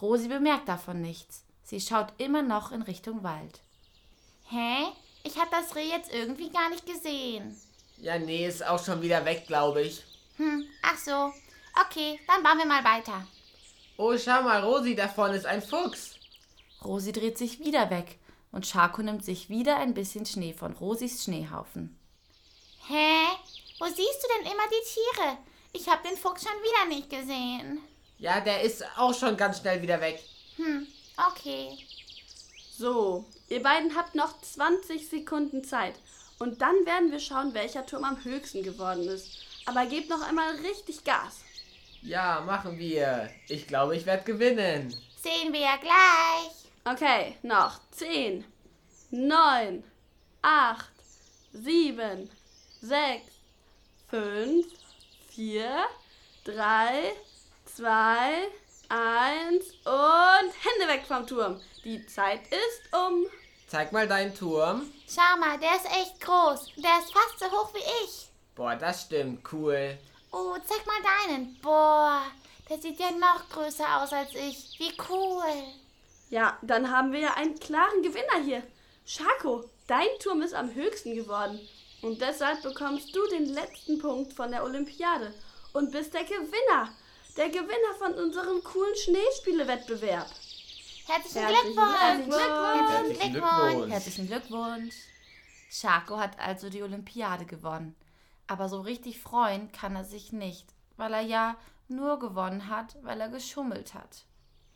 Rosi 0.00 0.28
bemerkt 0.28 0.68
davon 0.68 1.00
nichts. 1.00 1.44
Sie 1.62 1.80
schaut 1.80 2.12
immer 2.18 2.42
noch 2.42 2.72
in 2.72 2.82
Richtung 2.82 3.22
Wald. 3.22 3.60
Hä? 4.48 4.84
Ich 5.22 5.38
hab 5.38 5.50
das 5.50 5.74
Reh 5.74 5.88
jetzt 5.88 6.12
irgendwie 6.12 6.50
gar 6.50 6.68
nicht 6.68 6.84
gesehen. 6.84 7.56
Ja, 7.96 8.18
nee, 8.18 8.46
ist 8.46 8.66
auch 8.66 8.84
schon 8.84 9.00
wieder 9.00 9.24
weg, 9.24 9.46
glaube 9.46 9.82
ich. 9.82 10.02
Hm, 10.36 10.66
ach 10.82 10.98
so. 10.98 11.32
Okay, 11.86 12.20
dann 12.26 12.42
bauen 12.42 12.58
wir 12.58 12.66
mal 12.66 12.84
weiter. 12.84 13.26
Oh, 13.96 14.16
schau 14.18 14.42
mal, 14.42 14.62
Rosi, 14.62 14.94
da 14.94 15.08
vorne 15.08 15.36
ist 15.36 15.46
ein 15.46 15.62
Fuchs. 15.62 16.16
Rosi 16.84 17.12
dreht 17.12 17.38
sich 17.38 17.60
wieder 17.60 17.88
weg 17.88 18.18
und 18.54 18.66
Schako 18.66 19.02
nimmt 19.02 19.24
sich 19.24 19.48
wieder 19.48 19.76
ein 19.78 19.94
bisschen 19.94 20.24
Schnee 20.24 20.52
von 20.52 20.72
Rosis 20.72 21.24
Schneehaufen. 21.24 21.98
Hä? 22.86 23.26
Wo 23.80 23.86
siehst 23.86 23.98
du 23.98 24.28
denn 24.36 24.52
immer 24.52 24.62
die 24.70 24.94
Tiere? 24.94 25.38
Ich 25.72 25.88
hab 25.88 26.04
den 26.04 26.16
Fuchs 26.16 26.44
schon 26.44 26.62
wieder 26.62 26.94
nicht 26.94 27.10
gesehen. 27.10 27.80
Ja, 28.18 28.40
der 28.40 28.62
ist 28.62 28.84
auch 28.96 29.12
schon 29.12 29.36
ganz 29.36 29.58
schnell 29.58 29.82
wieder 29.82 30.00
weg. 30.00 30.22
Hm, 30.56 30.86
okay. 31.28 31.76
So, 32.76 33.24
ihr 33.48 33.62
beiden 33.62 33.96
habt 33.96 34.14
noch 34.14 34.40
20 34.40 35.08
Sekunden 35.08 35.64
Zeit. 35.64 35.94
Und 36.38 36.62
dann 36.62 36.86
werden 36.86 37.10
wir 37.10 37.20
schauen, 37.20 37.54
welcher 37.54 37.86
Turm 37.86 38.04
am 38.04 38.22
höchsten 38.22 38.62
geworden 38.62 39.08
ist. 39.08 39.28
Aber 39.66 39.86
gebt 39.86 40.10
noch 40.10 40.22
einmal 40.22 40.54
richtig 40.56 41.02
Gas. 41.02 41.40
Ja, 42.02 42.42
machen 42.42 42.78
wir. 42.78 43.30
Ich 43.48 43.66
glaube, 43.66 43.96
ich 43.96 44.06
werde 44.06 44.24
gewinnen. 44.24 44.94
Sehen 45.22 45.52
wir 45.52 45.60
ja 45.60 45.76
gleich. 45.76 46.63
Okay, 46.86 47.38
noch 47.40 47.80
10, 47.92 48.44
9, 49.10 49.82
8, 50.42 50.84
7, 51.54 52.30
6, 52.82 53.22
5, 54.10 54.66
4, 55.30 55.86
3, 56.44 57.12
2, 57.64 58.48
1 58.90 59.64
und 59.86 60.52
Hände 60.60 60.92
weg 60.92 61.06
vom 61.08 61.26
Turm. 61.26 61.58
Die 61.84 62.04
Zeit 62.04 62.42
ist 62.48 62.92
um. 62.92 63.28
Zeig 63.66 63.90
mal 63.92 64.06
deinen 64.06 64.34
Turm. 64.34 64.92
Schau 65.08 65.40
mal, 65.40 65.58
der 65.58 65.76
ist 65.76 65.86
echt 65.86 66.20
groß. 66.20 66.66
Der 66.76 66.98
ist 66.98 67.14
fast 67.14 67.38
so 67.38 67.46
hoch 67.46 67.72
wie 67.72 68.04
ich. 68.04 68.28
Boah, 68.54 68.76
das 68.76 69.04
stimmt. 69.04 69.42
Cool. 69.50 69.96
Oh, 70.30 70.54
zeig 70.62 70.84
mal 70.86 71.00
deinen. 71.28 71.58
Boah, 71.62 72.26
der 72.68 72.76
sieht 72.76 73.00
ja 73.00 73.10
noch 73.10 73.48
größer 73.48 74.02
aus 74.02 74.12
als 74.12 74.34
ich. 74.34 74.78
Wie 74.78 74.92
cool. 75.08 75.83
Ja, 76.34 76.58
dann 76.62 76.90
haben 76.90 77.12
wir 77.12 77.20
ja 77.20 77.34
einen 77.34 77.60
klaren 77.60 78.02
Gewinner 78.02 78.44
hier. 78.44 78.64
Schako, 79.06 79.70
dein 79.86 80.08
Turm 80.18 80.42
ist 80.42 80.52
am 80.52 80.74
höchsten 80.74 81.14
geworden. 81.14 81.60
Und 82.02 82.20
deshalb 82.20 82.60
bekommst 82.60 83.14
du 83.14 83.24
den 83.28 83.46
letzten 83.46 84.00
Punkt 84.00 84.32
von 84.32 84.50
der 84.50 84.64
Olympiade 84.64 85.32
und 85.74 85.92
bist 85.92 86.12
der 86.12 86.24
Gewinner. 86.24 86.88
der 87.36 87.50
Gewinner 87.50 87.94
von 87.98 88.14
unserem 88.14 88.64
coolen 88.64 88.96
Schneespiele-Wettbewerb. 88.96 90.26
Herzlichen 91.06 91.46
Herzlichen 91.46 91.74
Glückwunsch! 91.76 92.24
Glückwunsch. 92.24 92.90
Herzlichen 92.90 93.32
Glückwunsch! 93.32 93.92
Herzlichen 93.92 94.26
Glückwunsch. 94.26 94.94
Schako 95.70 96.18
hat 96.18 96.40
also 96.40 96.68
die 96.68 96.82
Olympiade 96.82 97.44
gewonnen. 97.44 97.94
Aber 98.48 98.68
so 98.68 98.80
richtig 98.80 99.20
freuen 99.20 99.70
kann 99.70 99.94
er 99.94 100.04
sich 100.04 100.32
nicht, 100.32 100.66
weil 100.96 101.12
er 101.12 101.22
ja 101.22 101.56
nur 101.86 102.18
gewonnen 102.18 102.68
hat, 102.68 102.96
weil 103.02 103.20
er 103.20 103.28
geschummelt 103.28 103.94
hat. 103.94 104.24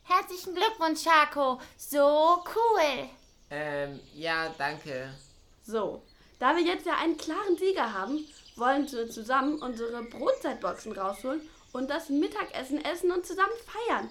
Herzlichen 0.09 0.55
Glückwunsch, 0.55 1.03
Schako! 1.03 1.61
So 1.77 2.43
cool! 2.55 3.09
Ähm, 3.51 3.99
ja, 4.15 4.49
danke. 4.57 5.13
So, 5.61 6.01
da 6.39 6.55
wir 6.55 6.63
jetzt 6.63 6.87
ja 6.87 6.97
einen 6.97 7.15
klaren 7.15 7.55
Sieger 7.55 7.93
haben, 7.93 8.25
wollen 8.55 8.91
wir 8.91 9.07
zusammen 9.11 9.61
unsere 9.61 10.01
Brotzeitboxen 10.01 10.93
rausholen 10.93 11.41
und 11.73 11.91
das 11.91 12.09
Mittagessen 12.09 12.83
essen 12.83 13.11
und 13.11 13.23
zusammen 13.23 13.53
feiern. 13.67 14.09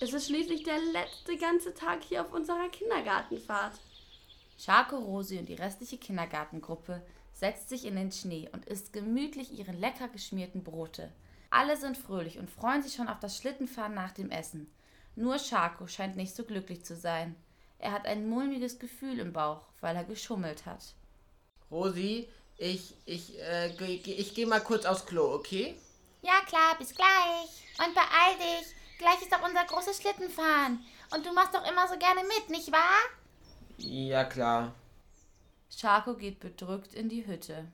Es 0.00 0.14
ist 0.14 0.28
schließlich 0.28 0.62
der 0.62 0.78
letzte 0.78 1.36
ganze 1.36 1.74
Tag 1.74 2.02
hier 2.04 2.22
auf 2.22 2.32
unserer 2.32 2.70
Kindergartenfahrt. 2.70 3.78
Schako, 4.58 4.96
Rosi 4.96 5.38
und 5.38 5.50
die 5.50 5.56
restliche 5.56 5.98
Kindergartengruppe 5.98 7.02
setzt 7.34 7.68
sich 7.68 7.84
in 7.84 7.96
den 7.96 8.12
Schnee 8.12 8.48
und 8.54 8.64
isst 8.64 8.94
gemütlich 8.94 9.58
ihre 9.58 9.72
lecker 9.72 10.08
geschmierten 10.08 10.64
Brote. 10.64 11.12
Alle 11.50 11.76
sind 11.76 11.98
fröhlich 11.98 12.38
und 12.38 12.48
freuen 12.48 12.82
sich 12.82 12.94
schon 12.94 13.08
auf 13.08 13.20
das 13.20 13.36
Schlittenfahren 13.36 13.92
nach 13.92 14.12
dem 14.12 14.30
Essen. 14.30 14.70
Nur 15.16 15.38
Schako 15.38 15.86
scheint 15.86 16.16
nicht 16.16 16.34
so 16.34 16.44
glücklich 16.44 16.84
zu 16.84 16.96
sein. 16.96 17.36
Er 17.78 17.92
hat 17.92 18.06
ein 18.06 18.28
mulmiges 18.28 18.78
Gefühl 18.78 19.18
im 19.18 19.32
Bauch, 19.32 19.62
weil 19.80 19.94
er 19.96 20.04
geschummelt 20.04 20.66
hat. 20.66 20.94
Rosi, 21.70 22.28
ich, 22.56 22.94
ich, 23.04 23.38
äh, 23.40 23.74
geh- 23.78 23.98
geh- 23.98 24.14
ich 24.14 24.34
gehe 24.34 24.46
mal 24.46 24.60
kurz 24.60 24.84
aufs 24.86 25.06
Klo, 25.06 25.34
okay? 25.34 25.76
Ja, 26.22 26.40
klar, 26.46 26.76
bis 26.78 26.94
gleich. 26.94 27.64
Und 27.78 27.94
beeil 27.94 28.36
dich. 28.38 28.74
Gleich 28.98 29.20
ist 29.22 29.34
auch 29.34 29.46
unser 29.46 29.64
großes 29.64 29.98
Schlittenfahren. 30.00 30.78
Und 31.14 31.26
du 31.26 31.32
machst 31.32 31.54
doch 31.54 31.68
immer 31.68 31.86
so 31.88 31.98
gerne 31.98 32.22
mit, 32.22 32.50
nicht 32.50 32.72
wahr? 32.72 33.00
Ja, 33.76 34.24
klar. 34.24 34.74
Schako 35.70 36.14
geht 36.14 36.40
bedrückt 36.40 36.94
in 36.94 37.08
die 37.08 37.26
Hütte. 37.26 37.66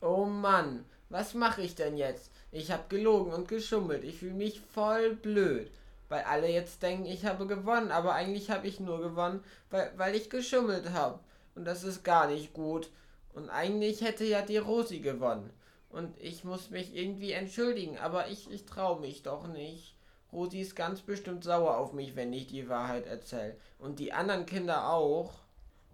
Oh 0.00 0.24
Mann, 0.24 0.84
was 1.08 1.34
mache 1.34 1.62
ich 1.62 1.74
denn 1.74 1.96
jetzt? 1.96 2.30
Ich 2.52 2.70
habe 2.70 2.84
gelogen 2.88 3.32
und 3.32 3.48
geschummelt. 3.48 4.04
Ich 4.04 4.18
fühle 4.18 4.34
mich 4.34 4.60
voll 4.72 5.14
blöd. 5.16 5.70
Weil 6.10 6.24
alle 6.24 6.48
jetzt 6.48 6.82
denken, 6.82 7.06
ich 7.06 7.24
habe 7.24 7.46
gewonnen. 7.46 7.92
Aber 7.92 8.12
eigentlich 8.14 8.50
habe 8.50 8.66
ich 8.66 8.80
nur 8.80 9.00
gewonnen, 9.00 9.42
weil, 9.70 9.92
weil 9.96 10.14
ich 10.14 10.28
geschummelt 10.28 10.90
habe. 10.90 11.20
Und 11.54 11.64
das 11.64 11.84
ist 11.84 12.02
gar 12.04 12.26
nicht 12.26 12.52
gut. 12.52 12.90
Und 13.32 13.48
eigentlich 13.48 14.02
hätte 14.02 14.24
ja 14.24 14.42
die 14.42 14.58
Rosi 14.58 14.98
gewonnen. 14.98 15.50
Und 15.88 16.20
ich 16.20 16.44
muss 16.44 16.70
mich 16.70 16.94
irgendwie 16.94 17.32
entschuldigen. 17.32 17.96
Aber 17.96 18.28
ich, 18.28 18.50
ich 18.50 18.66
traue 18.66 19.00
mich 19.00 19.22
doch 19.22 19.46
nicht. 19.46 19.96
Rosi 20.32 20.60
ist 20.60 20.74
ganz 20.74 21.00
bestimmt 21.00 21.44
sauer 21.44 21.76
auf 21.76 21.92
mich, 21.92 22.16
wenn 22.16 22.32
ich 22.32 22.48
die 22.48 22.68
Wahrheit 22.68 23.06
erzähle. 23.06 23.56
Und 23.78 24.00
die 24.00 24.12
anderen 24.12 24.46
Kinder 24.46 24.90
auch. 24.90 25.34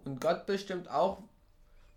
Und 0.07 0.21
Gott 0.23 0.47
bestimmt 0.47 0.91
auch. 0.91 1.19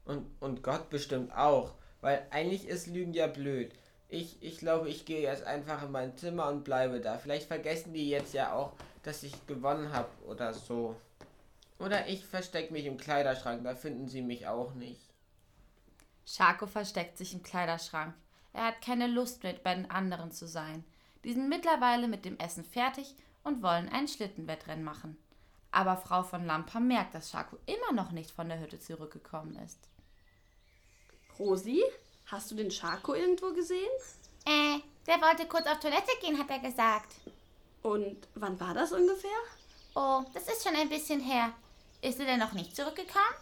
Und, 0.03 0.25
und 0.41 0.61
Gott 0.61 0.89
bestimmt 0.89 1.33
auch. 1.33 1.73
Weil 2.01 2.27
eigentlich 2.31 2.67
ist 2.67 2.87
Lügen 2.87 3.13
ja 3.13 3.27
blöd. 3.27 3.71
Ich, 4.09 4.41
ich 4.41 4.57
glaube, 4.57 4.89
ich 4.89 5.05
gehe 5.05 5.21
jetzt 5.21 5.43
einfach 5.43 5.83
in 5.83 5.91
mein 5.91 6.17
Zimmer 6.17 6.49
und 6.49 6.63
bleibe 6.63 6.99
da. 6.99 7.19
Vielleicht 7.19 7.47
vergessen 7.47 7.93
die 7.93 8.09
jetzt 8.09 8.33
ja 8.33 8.53
auch, 8.53 8.73
dass 9.03 9.21
ich 9.21 9.45
gewonnen 9.45 9.93
habe 9.93 10.09
oder 10.25 10.53
so. 10.53 10.95
Oder 11.77 12.07
ich 12.07 12.25
verstecke 12.25 12.73
mich 12.73 12.85
im 12.85 12.97
Kleiderschrank, 12.97 13.63
da 13.63 13.75
finden 13.75 14.07
sie 14.07 14.21
mich 14.21 14.47
auch 14.47 14.73
nicht. 14.73 15.01
Schako 16.25 16.67
versteckt 16.67 17.17
sich 17.17 17.33
im 17.33 17.43
Kleiderschrank. 17.43 18.13
Er 18.51 18.65
hat 18.65 18.81
keine 18.81 19.07
Lust 19.07 19.43
mehr, 19.43 19.53
bei 19.53 19.75
den 19.75 19.89
anderen 19.89 20.31
zu 20.31 20.47
sein. 20.47 20.83
Die 21.23 21.33
sind 21.33 21.47
mittlerweile 21.47 22.07
mit 22.07 22.25
dem 22.25 22.37
Essen 22.37 22.63
fertig 22.63 23.15
und 23.43 23.61
wollen 23.61 23.89
ein 23.89 24.07
Schlittenwettrennen 24.07 24.83
machen. 24.83 25.17
Aber 25.71 25.97
Frau 25.97 26.23
von 26.23 26.45
Lampa 26.45 26.79
merkt, 26.79 27.13
dass 27.13 27.29
Schako 27.29 27.57
immer 27.67 27.93
noch 27.93 28.11
nicht 28.11 28.31
von 28.31 28.49
der 28.49 28.59
Hütte 28.59 28.79
zurückgekommen 28.79 29.55
ist. 29.63 29.87
Rosi, 31.37 31.83
hast 32.31 32.51
du 32.51 32.55
den 32.55 32.71
Schako 32.71 33.13
irgendwo 33.13 33.53
gesehen? 33.53 33.89
Äh, 34.45 34.79
der 35.07 35.21
wollte 35.21 35.47
kurz 35.47 35.65
auf 35.67 35.79
Toilette 35.79 36.11
gehen, 36.21 36.37
hat 36.37 36.49
er 36.49 36.59
gesagt. 36.59 37.15
Und 37.81 38.17
wann 38.35 38.59
war 38.59 38.73
das 38.73 38.91
ungefähr? 38.91 39.29
Oh, 39.95 40.23
das 40.33 40.47
ist 40.47 40.63
schon 40.63 40.75
ein 40.75 40.89
bisschen 40.89 41.21
her. 41.21 41.53
Ist 42.01 42.19
er 42.19 42.25
denn 42.25 42.39
noch 42.39 42.53
nicht 42.53 42.75
zurückgekommen? 42.75 43.35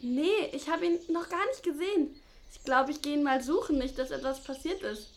Nee, 0.00 0.50
ich 0.52 0.68
habe 0.68 0.86
ihn 0.86 0.98
noch 1.12 1.28
gar 1.28 1.44
nicht 1.46 1.62
gesehen. 1.62 2.20
Ich 2.52 2.62
glaube, 2.64 2.90
ich 2.90 3.02
gehe 3.02 3.14
ihn 3.14 3.22
mal 3.22 3.42
suchen, 3.42 3.78
nicht, 3.78 3.98
dass 3.98 4.10
etwas 4.10 4.42
passiert 4.42 4.82
ist. 4.82 5.10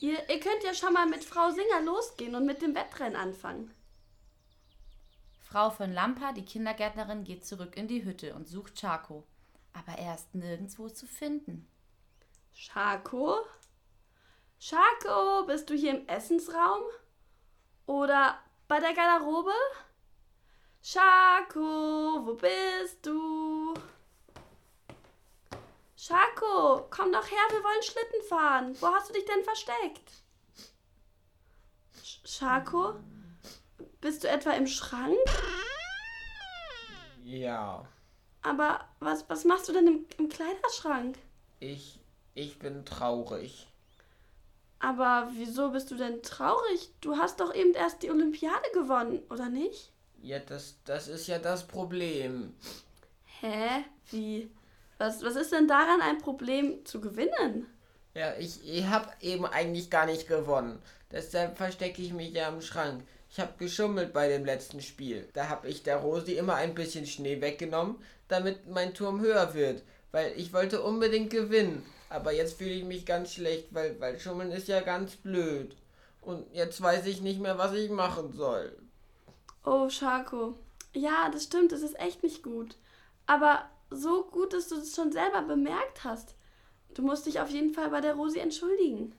Ihr, 0.00 0.18
ihr 0.28 0.40
könnt 0.40 0.62
ja 0.64 0.74
schon 0.74 0.92
mal 0.92 1.06
mit 1.06 1.24
Frau 1.24 1.50
Singer 1.50 1.82
losgehen 1.84 2.34
und 2.34 2.46
mit 2.46 2.62
dem 2.62 2.74
Wettrennen 2.74 3.16
anfangen. 3.16 3.72
Frau 5.40 5.70
von 5.70 5.92
Lampa, 5.92 6.32
die 6.32 6.44
Kindergärtnerin, 6.44 7.24
geht 7.24 7.46
zurück 7.46 7.76
in 7.76 7.88
die 7.88 8.04
Hütte 8.04 8.34
und 8.34 8.48
sucht 8.48 8.78
Schako. 8.78 9.24
Aber 9.72 9.98
er 9.98 10.14
ist 10.14 10.34
nirgendwo 10.34 10.88
zu 10.88 11.06
finden. 11.06 11.66
Schako? 12.62 13.36
Schako, 14.58 15.44
bist 15.46 15.70
du 15.70 15.74
hier 15.74 15.92
im 15.96 16.08
Essensraum? 16.08 16.82
Oder 17.86 18.36
bei 18.66 18.80
der 18.80 18.94
Garderobe? 18.94 19.52
Schako, 20.82 22.26
wo 22.26 22.34
bist 22.34 23.06
du? 23.06 23.74
Schako, 25.96 26.88
komm 26.90 27.12
doch 27.12 27.30
her, 27.30 27.38
wir 27.50 27.62
wollen 27.62 27.82
Schlitten 27.84 28.22
fahren. 28.28 28.76
Wo 28.80 28.88
hast 28.88 29.08
du 29.08 29.12
dich 29.12 29.24
denn 29.24 29.44
versteckt? 29.44 30.10
Sch- 32.02 32.26
Schako? 32.38 32.94
Bist 34.00 34.24
du 34.24 34.28
etwa 34.28 34.50
im 34.52 34.66
Schrank? 34.66 35.16
Ja, 37.22 37.86
Aber 38.42 38.88
was, 38.98 39.28
was 39.30 39.44
machst 39.44 39.68
du 39.68 39.72
denn 39.72 39.86
im, 39.86 40.06
im 40.18 40.28
Kleiderschrank? 40.28 41.18
ich, 41.60 41.97
ich 42.38 42.58
bin 42.58 42.84
traurig. 42.84 43.66
Aber 44.80 45.28
wieso 45.34 45.70
bist 45.70 45.90
du 45.90 45.96
denn 45.96 46.22
traurig? 46.22 46.90
Du 47.00 47.16
hast 47.16 47.40
doch 47.40 47.52
eben 47.54 47.74
erst 47.74 48.02
die 48.02 48.10
Olympiade 48.10 48.70
gewonnen, 48.72 49.20
oder 49.28 49.48
nicht? 49.48 49.90
Ja, 50.22 50.38
das, 50.38 50.76
das 50.84 51.08
ist 51.08 51.26
ja 51.26 51.38
das 51.38 51.66
Problem. 51.66 52.54
Hä? 53.40 53.84
Wie? 54.10 54.50
Was, 54.98 55.22
was 55.22 55.36
ist 55.36 55.52
denn 55.52 55.68
daran 55.68 56.00
ein 56.00 56.18
Problem 56.18 56.84
zu 56.84 57.00
gewinnen? 57.00 57.66
Ja, 58.14 58.34
ich, 58.36 58.68
ich 58.68 58.86
habe 58.86 59.08
eben 59.20 59.46
eigentlich 59.46 59.90
gar 59.90 60.06
nicht 60.06 60.28
gewonnen. 60.28 60.80
Deshalb 61.10 61.56
verstecke 61.56 62.02
ich 62.02 62.12
mich 62.12 62.32
ja 62.32 62.48
im 62.48 62.62
Schrank. 62.62 63.04
Ich 63.30 63.40
habe 63.40 63.52
geschummelt 63.58 64.12
bei 64.12 64.28
dem 64.28 64.44
letzten 64.44 64.80
Spiel. 64.80 65.28
Da 65.34 65.48
habe 65.48 65.68
ich 65.68 65.82
der 65.82 65.98
Rosi 65.98 66.32
immer 66.32 66.54
ein 66.54 66.74
bisschen 66.74 67.06
Schnee 67.06 67.40
weggenommen, 67.40 67.96
damit 68.28 68.68
mein 68.68 68.94
Turm 68.94 69.20
höher 69.20 69.54
wird. 69.54 69.82
Weil 70.12 70.32
ich 70.36 70.52
wollte 70.52 70.82
unbedingt 70.82 71.30
gewinnen. 71.30 71.84
Aber 72.10 72.32
jetzt 72.32 72.56
fühle 72.56 72.70
ich 72.70 72.84
mich 72.84 73.04
ganz 73.04 73.32
schlecht, 73.32 73.68
weil, 73.72 74.00
weil 74.00 74.18
Schummeln 74.18 74.50
ist 74.50 74.68
ja 74.68 74.80
ganz 74.80 75.16
blöd. 75.16 75.76
Und 76.22 76.46
jetzt 76.52 76.80
weiß 76.80 77.06
ich 77.06 77.20
nicht 77.20 77.40
mehr, 77.40 77.58
was 77.58 77.74
ich 77.74 77.90
machen 77.90 78.32
soll. 78.32 78.76
Oh, 79.64 79.88
Schako. 79.88 80.54
Ja, 80.94 81.28
das 81.30 81.44
stimmt, 81.44 81.72
es 81.72 81.82
ist 81.82 81.98
echt 81.98 82.22
nicht 82.22 82.42
gut. 82.42 82.76
Aber 83.26 83.68
so 83.90 84.24
gut, 84.24 84.52
dass 84.52 84.68
du 84.68 84.76
es 84.76 84.94
schon 84.94 85.12
selber 85.12 85.42
bemerkt 85.42 86.04
hast. 86.04 86.34
Du 86.94 87.02
musst 87.02 87.26
dich 87.26 87.40
auf 87.40 87.50
jeden 87.50 87.74
Fall 87.74 87.90
bei 87.90 88.00
der 88.00 88.14
Rosi 88.14 88.38
entschuldigen. 88.38 89.12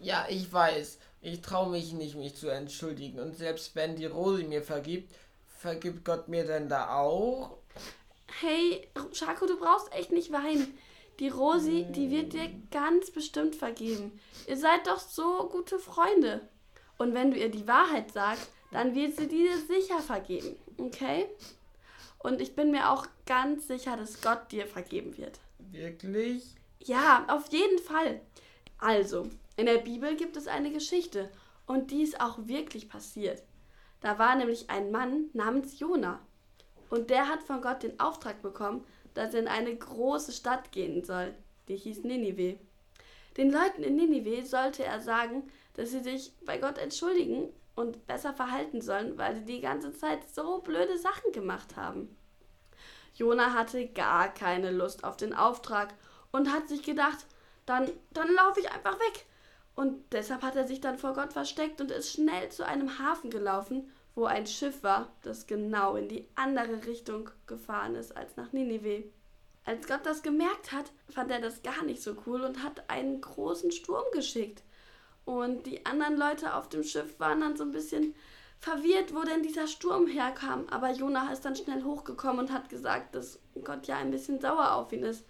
Ja, 0.00 0.26
ich 0.28 0.52
weiß. 0.52 0.98
Ich 1.22 1.40
traue 1.40 1.70
mich 1.70 1.92
nicht, 1.92 2.16
mich 2.16 2.36
zu 2.36 2.48
entschuldigen. 2.48 3.20
Und 3.20 3.36
selbst 3.36 3.74
wenn 3.74 3.96
die 3.96 4.06
Rosi 4.06 4.44
mir 4.44 4.62
vergibt, 4.62 5.14
vergibt 5.46 6.04
Gott 6.04 6.28
mir 6.28 6.44
denn 6.44 6.68
da 6.68 6.96
auch? 6.96 7.58
Hey, 8.40 8.88
Schako, 9.12 9.46
du 9.46 9.58
brauchst 9.58 9.92
echt 9.92 10.12
nicht 10.12 10.32
weinen. 10.32 10.76
Die 11.20 11.28
Rosi, 11.28 11.86
die 11.90 12.10
wird 12.10 12.32
dir 12.32 12.50
ganz 12.70 13.10
bestimmt 13.10 13.54
vergeben. 13.54 14.18
Ihr 14.48 14.56
seid 14.56 14.86
doch 14.86 14.98
so 14.98 15.48
gute 15.48 15.78
Freunde. 15.78 16.48
Und 16.98 17.14
wenn 17.14 17.30
du 17.30 17.36
ihr 17.36 17.50
die 17.50 17.68
Wahrheit 17.68 18.12
sagst, 18.12 18.50
dann 18.72 18.94
wird 18.94 19.16
sie 19.16 19.28
dir 19.28 19.56
sicher 19.58 20.00
vergeben. 20.00 20.56
Okay? 20.78 21.26
Und 22.18 22.40
ich 22.40 22.56
bin 22.56 22.70
mir 22.72 22.90
auch 22.90 23.06
ganz 23.26 23.68
sicher, 23.68 23.96
dass 23.96 24.20
Gott 24.20 24.50
dir 24.50 24.66
vergeben 24.66 25.16
wird. 25.16 25.38
Wirklich? 25.58 26.56
Ja, 26.80 27.26
auf 27.28 27.52
jeden 27.52 27.78
Fall. 27.78 28.20
Also, 28.78 29.28
in 29.56 29.66
der 29.66 29.78
Bibel 29.78 30.16
gibt 30.16 30.36
es 30.36 30.48
eine 30.48 30.72
Geschichte 30.72 31.30
und 31.66 31.90
die 31.90 32.02
ist 32.02 32.20
auch 32.20 32.38
wirklich 32.46 32.88
passiert. 32.88 33.42
Da 34.00 34.18
war 34.18 34.34
nämlich 34.34 34.68
ein 34.68 34.90
Mann 34.90 35.30
namens 35.32 35.78
Jona 35.78 36.20
und 36.94 37.10
der 37.10 37.28
hat 37.28 37.42
von 37.42 37.60
Gott 37.60 37.82
den 37.82 37.98
Auftrag 37.98 38.40
bekommen, 38.40 38.86
dass 39.14 39.34
er 39.34 39.40
in 39.40 39.48
eine 39.48 39.74
große 39.74 40.30
Stadt 40.30 40.70
gehen 40.70 41.02
soll. 41.02 41.34
Die 41.66 41.76
hieß 41.76 42.04
Ninive. 42.04 42.56
Den 43.36 43.50
Leuten 43.50 43.82
in 43.82 43.96
Ninive 43.96 44.46
sollte 44.46 44.84
er 44.84 45.00
sagen, 45.00 45.42
dass 45.74 45.90
sie 45.90 46.04
sich 46.04 46.32
bei 46.46 46.56
Gott 46.58 46.78
entschuldigen 46.78 47.48
und 47.74 48.06
besser 48.06 48.32
verhalten 48.32 48.80
sollen, 48.80 49.18
weil 49.18 49.34
sie 49.34 49.44
die 49.44 49.60
ganze 49.60 49.92
Zeit 49.92 50.20
so 50.32 50.60
blöde 50.60 50.96
Sachen 50.96 51.32
gemacht 51.32 51.74
haben. 51.74 52.16
Jona 53.16 53.54
hatte 53.54 53.88
gar 53.88 54.32
keine 54.32 54.70
Lust 54.70 55.02
auf 55.02 55.16
den 55.16 55.34
Auftrag 55.34 55.94
und 56.30 56.52
hat 56.52 56.68
sich 56.68 56.84
gedacht, 56.84 57.26
dann, 57.66 57.90
dann 58.12 58.32
laufe 58.32 58.60
ich 58.60 58.70
einfach 58.70 59.00
weg. 59.00 59.26
Und 59.74 60.12
deshalb 60.12 60.42
hat 60.42 60.54
er 60.54 60.68
sich 60.68 60.80
dann 60.80 60.98
vor 60.98 61.14
Gott 61.14 61.32
versteckt 61.32 61.80
und 61.80 61.90
ist 61.90 62.12
schnell 62.12 62.50
zu 62.50 62.64
einem 62.64 63.00
Hafen 63.00 63.30
gelaufen, 63.30 63.90
wo 64.14 64.26
ein 64.26 64.46
Schiff 64.46 64.82
war, 64.82 65.10
das 65.22 65.46
genau 65.46 65.96
in 65.96 66.08
die 66.08 66.26
andere 66.34 66.86
Richtung 66.86 67.30
gefahren 67.46 67.94
ist 67.94 68.16
als 68.16 68.36
nach 68.36 68.52
Ninive. 68.52 69.04
Als 69.64 69.86
Gott 69.86 70.04
das 70.04 70.22
gemerkt 70.22 70.72
hat, 70.72 70.92
fand 71.08 71.30
er 71.30 71.40
das 71.40 71.62
gar 71.62 71.82
nicht 71.84 72.02
so 72.02 72.14
cool 72.26 72.42
und 72.42 72.62
hat 72.62 72.88
einen 72.88 73.20
großen 73.20 73.72
Sturm 73.72 74.04
geschickt. 74.12 74.62
Und 75.24 75.66
die 75.66 75.86
anderen 75.86 76.18
Leute 76.18 76.54
auf 76.54 76.68
dem 76.68 76.84
Schiff 76.84 77.18
waren 77.18 77.40
dann 77.40 77.56
so 77.56 77.64
ein 77.64 77.72
bisschen 77.72 78.14
verwirrt, 78.58 79.14
wo 79.14 79.22
denn 79.22 79.42
dieser 79.42 79.66
Sturm 79.66 80.06
herkam. 80.06 80.66
Aber 80.70 80.90
Jonah 80.90 81.32
ist 81.32 81.44
dann 81.44 81.56
schnell 81.56 81.82
hochgekommen 81.82 82.40
und 82.40 82.52
hat 82.52 82.68
gesagt, 82.68 83.14
dass 83.14 83.38
Gott 83.62 83.86
ja 83.86 83.96
ein 83.96 84.10
bisschen 84.10 84.40
sauer 84.40 84.72
auf 84.72 84.92
ihn 84.92 85.02
ist. 85.02 85.24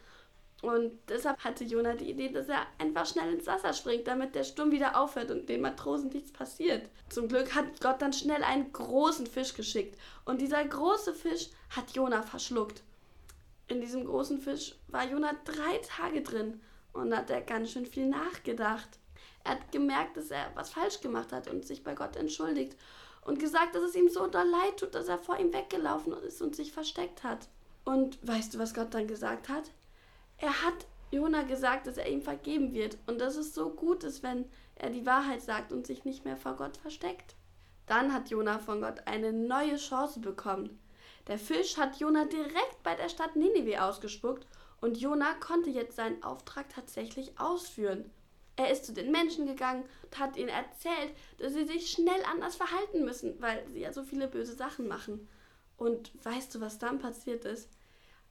Und 0.64 0.98
deshalb 1.08 1.44
hatte 1.44 1.64
Jonah 1.64 1.94
die 1.94 2.10
Idee, 2.10 2.30
dass 2.30 2.48
er 2.48 2.66
einfach 2.78 3.04
schnell 3.06 3.34
ins 3.34 3.46
Wasser 3.46 3.74
springt, 3.74 4.06
damit 4.06 4.34
der 4.34 4.44
Sturm 4.44 4.70
wieder 4.70 4.98
aufhört 4.98 5.30
und 5.30 5.48
den 5.48 5.60
Matrosen 5.60 6.08
nichts 6.08 6.32
passiert. 6.32 6.88
Zum 7.10 7.28
Glück 7.28 7.54
hat 7.54 7.80
Gott 7.80 8.00
dann 8.00 8.14
schnell 8.14 8.42
einen 8.42 8.72
großen 8.72 9.26
Fisch 9.26 9.54
geschickt. 9.54 9.98
Und 10.24 10.40
dieser 10.40 10.64
große 10.64 11.12
Fisch 11.12 11.50
hat 11.68 11.90
Jonah 11.92 12.22
verschluckt. 12.22 12.82
In 13.68 13.80
diesem 13.80 14.06
großen 14.06 14.40
Fisch 14.40 14.74
war 14.88 15.06
Jonah 15.06 15.34
drei 15.44 15.78
Tage 15.78 16.22
drin 16.22 16.60
und 16.94 17.14
hat 17.14 17.28
er 17.28 17.42
ganz 17.42 17.72
schön 17.72 17.86
viel 17.86 18.06
nachgedacht. 18.06 18.88
Er 19.44 19.52
hat 19.52 19.72
gemerkt, 19.72 20.16
dass 20.16 20.30
er 20.30 20.50
was 20.54 20.70
falsch 20.70 21.00
gemacht 21.00 21.32
hat 21.32 21.48
und 21.48 21.66
sich 21.66 21.84
bei 21.84 21.94
Gott 21.94 22.16
entschuldigt 22.16 22.76
und 23.22 23.38
gesagt, 23.38 23.74
dass 23.74 23.82
es 23.82 23.94
ihm 23.94 24.08
so 24.08 24.26
doll 24.26 24.48
leid 24.48 24.78
tut, 24.78 24.94
dass 24.94 25.08
er 25.08 25.18
vor 25.18 25.38
ihm 25.38 25.52
weggelaufen 25.52 26.14
ist 26.22 26.40
und 26.40 26.56
sich 26.56 26.72
versteckt 26.72 27.22
hat. 27.22 27.48
Und 27.84 28.18
weißt 28.26 28.54
du, 28.54 28.58
was 28.58 28.72
Gott 28.72 28.94
dann 28.94 29.06
gesagt 29.06 29.48
hat? 29.50 29.70
Er 30.38 30.62
hat 30.62 30.86
Jona 31.10 31.42
gesagt, 31.42 31.86
dass 31.86 31.96
er 31.96 32.08
ihm 32.08 32.22
vergeben 32.22 32.72
wird 32.74 32.98
und 33.06 33.20
dass 33.20 33.36
es 33.36 33.54
so 33.54 33.70
gut 33.70 34.04
ist, 34.04 34.22
wenn 34.22 34.46
er 34.74 34.90
die 34.90 35.06
Wahrheit 35.06 35.42
sagt 35.42 35.72
und 35.72 35.86
sich 35.86 36.04
nicht 36.04 36.24
mehr 36.24 36.36
vor 36.36 36.54
Gott 36.54 36.76
versteckt. 36.76 37.36
Dann 37.86 38.12
hat 38.12 38.30
Jona 38.30 38.58
von 38.58 38.80
Gott 38.80 39.06
eine 39.06 39.32
neue 39.32 39.76
Chance 39.76 40.20
bekommen. 40.20 40.80
Der 41.28 41.38
Fisch 41.38 41.76
hat 41.76 42.00
Jona 42.00 42.24
direkt 42.24 42.82
bei 42.82 42.94
der 42.94 43.08
Stadt 43.08 43.36
Ninive 43.36 43.82
ausgespuckt 43.82 44.46
und 44.80 44.98
Jona 44.98 45.34
konnte 45.34 45.70
jetzt 45.70 45.96
seinen 45.96 46.22
Auftrag 46.22 46.68
tatsächlich 46.68 47.38
ausführen. 47.38 48.10
Er 48.56 48.70
ist 48.70 48.84
zu 48.84 48.92
den 48.92 49.10
Menschen 49.10 49.46
gegangen 49.46 49.84
und 50.02 50.18
hat 50.18 50.36
ihnen 50.36 50.48
erzählt, 50.48 51.12
dass 51.38 51.54
sie 51.54 51.64
sich 51.64 51.90
schnell 51.90 52.22
anders 52.30 52.56
verhalten 52.56 53.04
müssen, 53.04 53.40
weil 53.40 53.66
sie 53.72 53.80
ja 53.80 53.92
so 53.92 54.04
viele 54.04 54.28
böse 54.28 54.54
Sachen 54.54 54.86
machen. 54.86 55.28
Und 55.76 56.12
weißt 56.24 56.54
du, 56.54 56.60
was 56.60 56.78
dann 56.78 56.98
passiert 56.98 57.44
ist? 57.44 57.68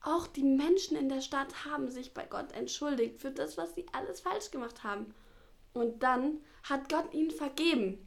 Auch 0.03 0.27
die 0.27 0.43
Menschen 0.43 0.97
in 0.97 1.07
der 1.07 1.21
Stadt 1.21 1.65
haben 1.65 1.89
sich 1.89 2.13
bei 2.13 2.25
Gott 2.25 2.51
entschuldigt 2.51 3.21
für 3.21 3.31
das, 3.31 3.57
was 3.57 3.73
sie 3.73 3.85
alles 3.93 4.19
falsch 4.19 4.51
gemacht 4.51 4.83
haben. 4.83 5.13
Und 5.73 6.03
dann 6.03 6.41
hat 6.63 6.89
Gott 6.89 7.13
ihnen 7.13 7.31
vergeben. 7.31 8.05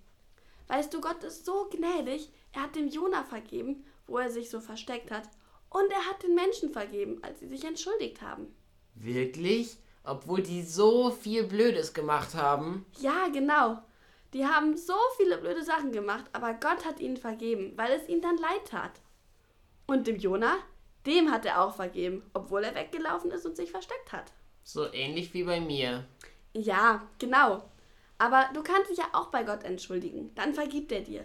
Weißt 0.68 0.92
du, 0.92 1.00
Gott 1.00 1.24
ist 1.24 1.46
so 1.46 1.68
gnädig, 1.70 2.30
er 2.52 2.64
hat 2.64 2.76
dem 2.76 2.88
Jona 2.88 3.24
vergeben, 3.24 3.84
wo 4.06 4.18
er 4.18 4.30
sich 4.30 4.50
so 4.50 4.60
versteckt 4.60 5.10
hat, 5.10 5.28
und 5.70 5.90
er 5.90 6.06
hat 6.06 6.22
den 6.22 6.34
Menschen 6.34 6.70
vergeben, 6.70 7.18
als 7.22 7.40
sie 7.40 7.48
sich 7.48 7.64
entschuldigt 7.64 8.20
haben. 8.20 8.54
Wirklich? 8.94 9.78
Obwohl 10.04 10.42
die 10.42 10.62
so 10.62 11.10
viel 11.10 11.44
Blödes 11.44 11.92
gemacht 11.92 12.34
haben? 12.34 12.86
Ja, 13.00 13.28
genau. 13.28 13.82
Die 14.32 14.46
haben 14.46 14.76
so 14.76 14.94
viele 15.16 15.38
blöde 15.38 15.64
Sachen 15.64 15.92
gemacht, 15.92 16.26
aber 16.32 16.54
Gott 16.54 16.84
hat 16.84 17.00
ihnen 17.00 17.16
vergeben, 17.16 17.72
weil 17.76 17.92
es 17.92 18.08
ihnen 18.08 18.22
dann 18.22 18.36
leid 18.36 18.68
tat. 18.68 19.00
Und 19.86 20.06
dem 20.06 20.16
Jona, 20.16 20.56
dem 21.06 21.30
hat 21.30 21.46
er 21.46 21.62
auch 21.62 21.74
vergeben, 21.74 22.22
obwohl 22.34 22.64
er 22.64 22.74
weggelaufen 22.74 23.30
ist 23.30 23.46
und 23.46 23.56
sich 23.56 23.70
versteckt 23.70 24.12
hat. 24.12 24.32
So 24.64 24.92
ähnlich 24.92 25.32
wie 25.32 25.44
bei 25.44 25.60
mir. 25.60 26.04
Ja, 26.52 27.06
genau. 27.18 27.62
Aber 28.18 28.48
du 28.54 28.62
kannst 28.62 28.90
dich 28.90 28.98
ja 28.98 29.08
auch 29.12 29.28
bei 29.28 29.42
Gott 29.42 29.62
entschuldigen. 29.62 30.34
Dann 30.34 30.54
vergibt 30.54 30.90
er 30.90 31.02
dir. 31.02 31.24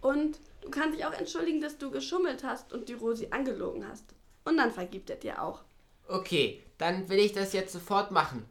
Und 0.00 0.40
du 0.62 0.70
kannst 0.70 0.98
dich 0.98 1.04
auch 1.04 1.12
entschuldigen, 1.12 1.60
dass 1.60 1.78
du 1.78 1.90
geschummelt 1.90 2.42
hast 2.42 2.72
und 2.72 2.88
die 2.88 2.94
Rosi 2.94 3.28
angelogen 3.30 3.86
hast. 3.86 4.14
Und 4.44 4.56
dann 4.56 4.70
vergibt 4.70 5.10
er 5.10 5.16
dir 5.16 5.42
auch. 5.42 5.62
Okay, 6.08 6.62
dann 6.78 7.08
will 7.08 7.18
ich 7.18 7.32
das 7.32 7.52
jetzt 7.52 7.72
sofort 7.72 8.10
machen. 8.10 8.48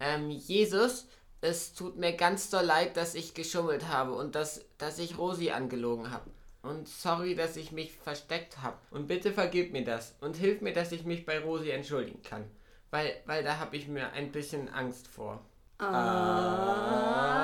Ähm, 0.00 0.30
Jesus, 0.30 1.06
es 1.40 1.74
tut 1.74 1.96
mir 1.96 2.14
ganz 2.14 2.50
doll 2.50 2.64
leid, 2.64 2.96
dass 2.96 3.14
ich 3.14 3.34
geschummelt 3.34 3.88
habe 3.88 4.14
und 4.14 4.34
dass, 4.34 4.64
dass 4.78 4.98
ich 4.98 5.18
Rosi 5.18 5.50
angelogen 5.50 6.10
habe. 6.10 6.30
Und 6.68 6.88
sorry, 6.88 7.34
dass 7.34 7.56
ich 7.56 7.72
mich 7.72 7.92
versteckt 7.92 8.58
habe. 8.62 8.76
Und 8.90 9.06
bitte 9.06 9.32
vergib 9.32 9.72
mir 9.72 9.84
das. 9.84 10.14
Und 10.20 10.36
hilf 10.36 10.60
mir, 10.60 10.72
dass 10.72 10.92
ich 10.92 11.04
mich 11.04 11.24
bei 11.24 11.38
Rosi 11.38 11.70
entschuldigen 11.70 12.22
kann. 12.22 12.44
Weil, 12.90 13.14
weil 13.26 13.42
da 13.44 13.58
habe 13.58 13.76
ich 13.76 13.88
mir 13.88 14.12
ein 14.12 14.32
bisschen 14.32 14.68
Angst 14.68 15.06
vor. 15.08 15.40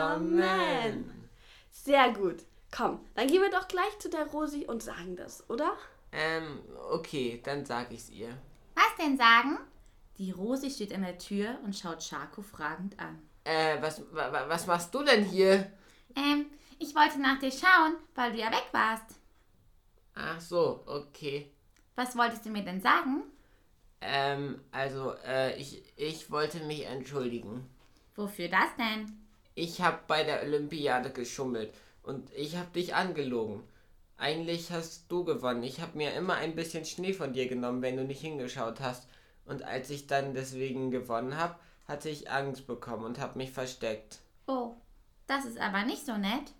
Amen. 0.02 1.28
Sehr 1.70 2.10
gut. 2.12 2.36
Komm, 2.74 3.00
dann 3.14 3.26
gehen 3.26 3.42
wir 3.42 3.50
doch 3.50 3.68
gleich 3.68 3.98
zu 3.98 4.08
der 4.08 4.26
Rosi 4.26 4.64
und 4.66 4.82
sagen 4.82 5.14
das, 5.16 5.48
oder? 5.50 5.72
Ähm, 6.10 6.60
okay, 6.90 7.40
dann 7.44 7.64
sag 7.66 7.92
ich's 7.92 8.08
ihr. 8.10 8.30
Was 8.74 8.96
denn 8.98 9.18
sagen? 9.18 9.58
Die 10.18 10.30
Rosi 10.30 10.70
steht 10.70 10.94
an 10.94 11.02
der 11.02 11.18
Tür 11.18 11.58
und 11.64 11.76
schaut 11.76 12.02
Schako 12.02 12.40
fragend 12.42 12.98
an. 12.98 13.20
Äh, 13.44 13.76
was, 13.82 14.00
wa, 14.12 14.32
wa- 14.32 14.48
was 14.48 14.66
machst 14.66 14.94
du 14.94 15.02
denn 15.02 15.24
hier? 15.24 15.70
Ähm, 16.16 16.46
ich 16.82 16.94
wollte 16.96 17.20
nach 17.20 17.38
dir 17.38 17.52
schauen, 17.52 17.94
weil 18.14 18.32
du 18.32 18.38
ja 18.38 18.50
weg 18.50 18.66
warst. 18.72 19.20
Ach 20.14 20.40
so, 20.40 20.82
okay. 20.86 21.50
Was 21.94 22.16
wolltest 22.16 22.44
du 22.44 22.50
mir 22.50 22.64
denn 22.64 22.80
sagen? 22.80 23.22
Ähm, 24.00 24.60
also, 24.72 25.14
äh, 25.24 25.56
ich, 25.58 25.82
ich 25.96 26.30
wollte 26.30 26.58
mich 26.64 26.84
entschuldigen. 26.84 27.68
Wofür 28.16 28.48
das 28.48 28.74
denn? 28.76 29.12
Ich 29.54 29.80
habe 29.80 30.00
bei 30.08 30.24
der 30.24 30.42
Olympiade 30.42 31.10
geschummelt 31.10 31.72
und 32.02 32.32
ich 32.34 32.56
habe 32.56 32.70
dich 32.72 32.94
angelogen. 32.94 33.62
Eigentlich 34.16 34.72
hast 34.72 35.10
du 35.10 35.24
gewonnen. 35.24 35.62
Ich 35.62 35.80
habe 35.80 35.96
mir 35.96 36.12
immer 36.14 36.34
ein 36.34 36.54
bisschen 36.56 36.84
Schnee 36.84 37.12
von 37.12 37.32
dir 37.32 37.48
genommen, 37.48 37.82
wenn 37.82 37.96
du 37.96 38.04
nicht 38.04 38.20
hingeschaut 38.20 38.80
hast. 38.80 39.08
Und 39.44 39.62
als 39.62 39.90
ich 39.90 40.06
dann 40.06 40.34
deswegen 40.34 40.90
gewonnen 40.90 41.36
habe, 41.36 41.56
hatte 41.86 42.08
ich 42.08 42.30
Angst 42.30 42.66
bekommen 42.66 43.04
und 43.04 43.18
habe 43.18 43.38
mich 43.38 43.50
versteckt. 43.50 44.18
Oh, 44.46 44.74
das 45.26 45.44
ist 45.44 45.58
aber 45.58 45.84
nicht 45.84 46.06
so 46.06 46.16
nett. 46.16 46.52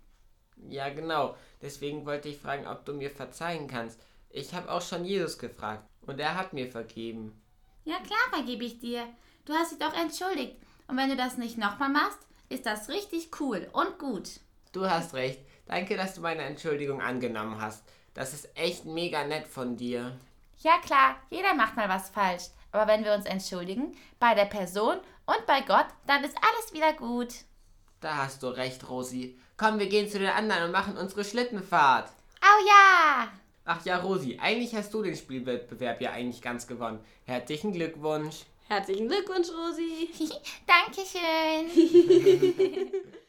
Ja, 0.69 0.89
genau. 0.89 1.35
Deswegen 1.61 2.05
wollte 2.05 2.29
ich 2.29 2.37
fragen, 2.37 2.67
ob 2.67 2.85
du 2.85 2.93
mir 2.93 3.09
verzeihen 3.09 3.67
kannst. 3.67 3.99
Ich 4.29 4.53
habe 4.53 4.71
auch 4.71 4.81
schon 4.81 5.05
Jesus 5.05 5.37
gefragt 5.37 5.83
und 6.01 6.19
er 6.19 6.35
hat 6.35 6.53
mir 6.53 6.69
vergeben. 6.69 7.39
Ja 7.85 7.97
klar, 7.99 8.19
vergebe 8.31 8.65
ich 8.65 8.79
dir. 8.79 9.05
Du 9.45 9.53
hast 9.53 9.71
dich 9.71 9.79
doch 9.79 9.93
entschuldigt. 9.93 10.55
Und 10.87 10.97
wenn 10.97 11.09
du 11.09 11.15
das 11.15 11.37
nicht 11.37 11.57
nochmal 11.57 11.89
machst, 11.89 12.19
ist 12.49 12.65
das 12.65 12.89
richtig 12.89 13.29
cool 13.39 13.67
und 13.73 13.99
gut. 13.99 14.39
Du 14.71 14.89
hast 14.89 15.13
recht. 15.13 15.39
Danke, 15.65 15.95
dass 15.95 16.15
du 16.15 16.21
meine 16.21 16.43
Entschuldigung 16.43 17.01
angenommen 17.01 17.61
hast. 17.61 17.83
Das 18.13 18.33
ist 18.33 18.49
echt 18.57 18.85
mega 18.85 19.23
nett 19.23 19.47
von 19.47 19.77
dir. 19.77 20.17
Ja 20.59 20.77
klar, 20.79 21.17
jeder 21.29 21.53
macht 21.53 21.75
mal 21.75 21.89
was 21.89 22.09
falsch. 22.09 22.45
Aber 22.71 22.87
wenn 22.87 23.03
wir 23.03 23.13
uns 23.13 23.25
entschuldigen, 23.25 23.95
bei 24.19 24.33
der 24.33 24.45
Person 24.45 24.97
und 25.25 25.45
bei 25.45 25.61
Gott, 25.61 25.87
dann 26.07 26.23
ist 26.23 26.37
alles 26.37 26.73
wieder 26.73 26.93
gut. 26.93 27.33
Da 28.03 28.17
hast 28.17 28.43
du 28.43 28.47
recht, 28.47 28.89
Rosi. 28.89 29.39
Komm, 29.55 29.79
wir 29.79 29.87
gehen 29.87 30.09
zu 30.09 30.19
den 30.19 30.27
anderen 30.27 30.65
und 30.65 30.71
machen 30.73 30.97
unsere 30.97 31.23
Schlittenfahrt. 31.23 32.09
Au 32.41 32.65
ja! 32.67 33.31
Ach 33.63 33.85
ja, 33.85 33.97
Rosi, 33.99 34.37
eigentlich 34.41 34.75
hast 34.75 34.93
du 34.93 35.01
den 35.01 35.15
Spielwettbewerb 35.15 36.01
ja 36.01 36.11
eigentlich 36.11 36.41
ganz 36.41 36.67
gewonnen. 36.67 36.99
Herzlichen 37.23 37.71
Glückwunsch. 37.71 38.41
Herzlichen 38.67 39.07
Glückwunsch, 39.07 39.47
Rosi. 39.47 40.09
Dankeschön. 40.67 41.71